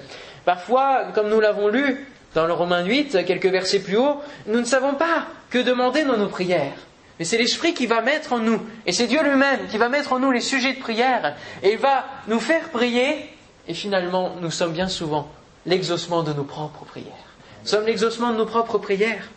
Parfois, 0.45 1.07
comme 1.13 1.29
nous 1.29 1.39
l'avons 1.39 1.67
lu 1.67 2.07
dans 2.35 2.45
le 2.45 2.53
Romain 2.53 2.85
8, 2.85 3.25
quelques 3.25 3.47
versets 3.47 3.79
plus 3.79 3.97
haut, 3.97 4.21
nous 4.47 4.59
ne 4.59 4.65
savons 4.65 4.93
pas 4.93 5.27
que 5.49 5.59
demander 5.59 6.03
dans 6.03 6.17
nos 6.17 6.27
prières. 6.27 6.73
Mais 7.17 7.25
c'est 7.25 7.37
l'Esprit 7.37 7.73
qui 7.73 7.85
va 7.85 8.01
mettre 8.01 8.33
en 8.33 8.39
nous, 8.39 8.61
et 8.85 8.93
c'est 8.93 9.07
Dieu 9.07 9.21
lui-même 9.23 9.67
qui 9.69 9.77
va 9.77 9.89
mettre 9.89 10.13
en 10.13 10.19
nous 10.19 10.31
les 10.31 10.41
sujets 10.41 10.73
de 10.73 10.79
prière, 10.79 11.35
et 11.63 11.73
il 11.73 11.77
va 11.77 12.05
nous 12.27 12.39
faire 12.39 12.69
prier, 12.69 13.29
et 13.69 13.75
finalement, 13.75 14.31
nous 14.41 14.49
sommes 14.49 14.73
bien 14.73 14.87
souvent 14.87 15.29
l'exaucement 15.67 16.23
de 16.23 16.33
nos 16.33 16.43
propres 16.43 16.85
prières. 16.85 17.13
Nous 17.61 17.69
sommes 17.69 17.85
l'exaucement 17.85 18.31
de 18.31 18.37
nos 18.37 18.47
propres 18.47 18.79
prières. 18.79 19.29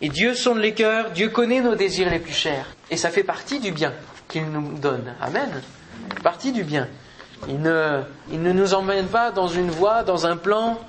Et 0.00 0.08
Dieu 0.08 0.34
sonde 0.34 0.58
les 0.58 0.74
cœurs, 0.74 1.12
Dieu 1.12 1.28
connaît 1.28 1.60
nos 1.60 1.76
désirs 1.76 2.10
les 2.10 2.18
plus 2.18 2.32
chers. 2.32 2.66
Et 2.90 2.96
ça 2.96 3.10
fait 3.10 3.22
partie 3.22 3.60
du 3.60 3.70
bien 3.70 3.92
qu'il 4.28 4.46
nous 4.50 4.76
donne. 4.78 5.14
Amen. 5.20 5.62
Partie 6.24 6.50
du 6.50 6.64
bien. 6.64 6.88
Il 7.48 7.60
ne, 7.60 8.02
il 8.32 8.42
ne 8.42 8.52
nous 8.52 8.74
emmène 8.74 9.06
pas 9.06 9.30
dans 9.30 9.46
une 9.46 9.70
voie, 9.70 10.02
dans 10.02 10.26
un 10.26 10.36
plan 10.36 10.80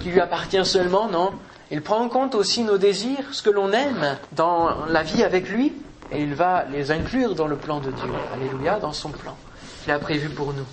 qui 0.00 0.08
lui 0.08 0.20
appartient 0.20 0.64
seulement, 0.64 1.08
non. 1.08 1.32
Il 1.70 1.82
prend 1.82 1.98
en 1.98 2.08
compte 2.08 2.34
aussi 2.34 2.62
nos 2.64 2.78
désirs, 2.78 3.26
ce 3.32 3.42
que 3.42 3.50
l'on 3.50 3.70
aime 3.72 4.16
dans 4.32 4.86
la 4.86 5.02
vie 5.02 5.22
avec 5.22 5.50
lui, 5.50 5.74
et 6.10 6.22
il 6.22 6.34
va 6.34 6.64
les 6.72 6.90
inclure 6.90 7.34
dans 7.34 7.46
le 7.46 7.56
plan 7.56 7.80
de 7.80 7.90
Dieu. 7.90 8.10
Alléluia, 8.32 8.78
dans 8.78 8.94
son 8.94 9.10
plan 9.10 9.36
qu'il 9.82 9.92
a 9.92 9.98
prévu 9.98 10.30
pour 10.30 10.54
nous. 10.54 10.66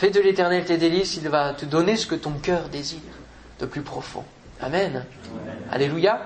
Fais 0.00 0.08
de 0.08 0.20
l'éternel 0.22 0.64
tes 0.64 0.78
délices, 0.78 1.18
il 1.22 1.28
va 1.28 1.52
te 1.52 1.66
donner 1.66 1.94
ce 1.94 2.06
que 2.06 2.14
ton 2.14 2.30
cœur 2.30 2.70
désire 2.72 3.00
de 3.60 3.66
plus 3.66 3.82
profond. 3.82 4.24
Amen. 4.62 5.04
Alléluia. 5.70 6.22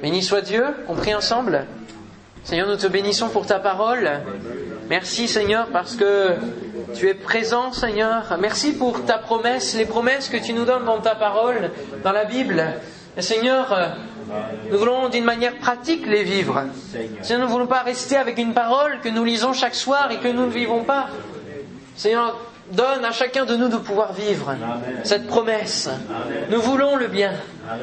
Béni 0.00 0.22
soit 0.22 0.40
Dieu, 0.40 0.64
on 0.86 0.94
prie 0.94 1.12
ensemble. 1.12 1.66
Seigneur, 2.44 2.68
nous 2.68 2.76
te 2.76 2.86
bénissons 2.86 3.28
pour 3.28 3.44
ta 3.44 3.58
parole. 3.58 4.08
Merci 4.88 5.26
Seigneur 5.26 5.66
parce 5.72 5.96
que 5.96 6.36
tu 6.94 7.08
es 7.08 7.14
présent 7.14 7.72
Seigneur. 7.72 8.38
Merci 8.38 8.70
pour 8.70 9.04
ta 9.04 9.18
promesse, 9.18 9.74
les 9.74 9.84
promesses 9.86 10.28
que 10.28 10.36
tu 10.36 10.52
nous 10.52 10.64
donnes 10.64 10.84
dans 10.84 11.00
ta 11.00 11.16
parole, 11.16 11.72
dans 12.04 12.12
la 12.12 12.24
Bible. 12.24 12.62
Seigneur, 13.18 13.96
nous 14.70 14.78
voulons 14.78 15.08
d'une 15.08 15.24
manière 15.24 15.58
pratique 15.58 16.06
les 16.06 16.22
vivre. 16.22 16.66
Seigneur, 17.20 17.40
nous 17.40 17.46
ne 17.48 17.52
voulons 17.52 17.66
pas 17.66 17.82
rester 17.82 18.16
avec 18.16 18.38
une 18.38 18.54
parole 18.54 19.00
que 19.02 19.08
nous 19.08 19.24
lisons 19.24 19.54
chaque 19.54 19.74
soir 19.74 20.12
et 20.12 20.18
que 20.18 20.28
nous 20.28 20.46
ne 20.46 20.52
vivons 20.52 20.84
pas. 20.84 21.08
Seigneur, 21.96 22.38
donne 22.70 23.04
à 23.04 23.12
chacun 23.12 23.44
de 23.44 23.56
nous 23.56 23.68
de 23.68 23.76
pouvoir 23.76 24.12
vivre 24.12 24.54
cette 25.04 25.26
promesse. 25.26 25.90
Nous 26.50 26.60
voulons 26.60 26.96
le 26.96 27.08
bien. 27.08 27.32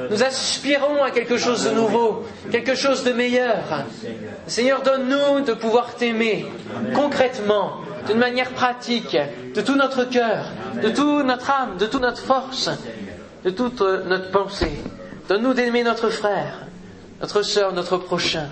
Nous 0.10 0.24
aspirons 0.24 1.04
à 1.04 1.12
quelque 1.12 1.38
chose 1.38 1.65
de 1.65 1.72
nouveau, 1.72 2.26
quelque 2.52 2.76
chose 2.76 3.04
de 3.04 3.12
meilleur. 3.12 3.58
Seigneur, 4.48 4.82
donne-nous 4.82 5.42
de 5.42 5.54
pouvoir 5.54 5.96
t'aimer 5.96 6.46
concrètement, 6.96 7.78
d'une 8.08 8.18
manière 8.18 8.52
pratique, 8.52 9.18
de 9.54 9.62
tout 9.62 9.76
notre 9.76 10.06
cœur, 10.06 10.46
de 10.82 10.89
toute 10.89 11.26
notre 11.26 11.50
âme, 11.50 11.78
de 11.78 11.86
toute 11.86 12.02
notre 12.02 12.22
force, 12.22 12.70
de 13.44 13.50
toute 13.50 13.82
notre 13.82 14.32
pensée. 14.32 14.80
Donne-nous 15.28 15.54
d'aimer 15.54 15.84
notre 15.84 16.10
frère, 16.10 16.65
notre 17.22 17.42
sœur, 17.42 17.74
notre 17.74 17.98
prochain. 17.98 18.48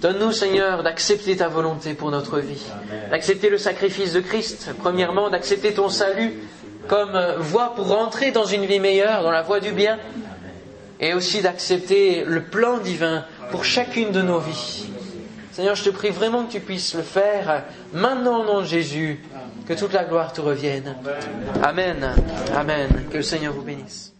Donne-nous, 0.00 0.32
Seigneur, 0.32 0.82
d'accepter 0.82 1.36
ta 1.36 1.48
volonté 1.48 1.94
pour 1.94 2.10
notre 2.10 2.38
vie, 2.38 2.64
d'accepter 3.10 3.50
le 3.50 3.58
sacrifice 3.58 4.12
de 4.12 4.20
Christ, 4.20 4.70
premièrement, 4.78 5.28
d'accepter 5.28 5.74
ton 5.74 5.88
salut 5.88 6.34
comme 6.86 7.18
voie 7.38 7.74
pour 7.74 7.88
rentrer 7.88 8.30
dans 8.30 8.44
une 8.44 8.64
vie 8.64 8.80
meilleure, 8.80 9.22
dans 9.22 9.30
la 9.30 9.42
voie 9.42 9.60
du 9.60 9.72
bien, 9.72 9.98
et 11.00 11.14
aussi 11.14 11.42
d'accepter 11.42 12.24
le 12.24 12.42
plan 12.44 12.78
divin 12.78 13.24
pour 13.50 13.64
chacune 13.64 14.12
de 14.12 14.22
nos 14.22 14.38
vies. 14.38 14.86
Seigneur, 15.52 15.74
je 15.74 15.84
te 15.84 15.90
prie 15.90 16.10
vraiment 16.10 16.44
que 16.44 16.52
tu 16.52 16.60
puisses 16.60 16.94
le 16.94 17.02
faire 17.02 17.64
maintenant 17.92 18.42
au 18.42 18.44
nom 18.44 18.60
de 18.60 18.66
Jésus, 18.66 19.20
que 19.66 19.74
toute 19.74 19.92
la 19.92 20.04
gloire 20.04 20.32
te 20.32 20.40
revienne. 20.40 20.94
Amen. 21.62 22.14
Amen. 22.54 23.06
Que 23.10 23.16
le 23.16 23.22
Seigneur 23.22 23.52
vous 23.52 23.62
bénisse. 23.62 24.12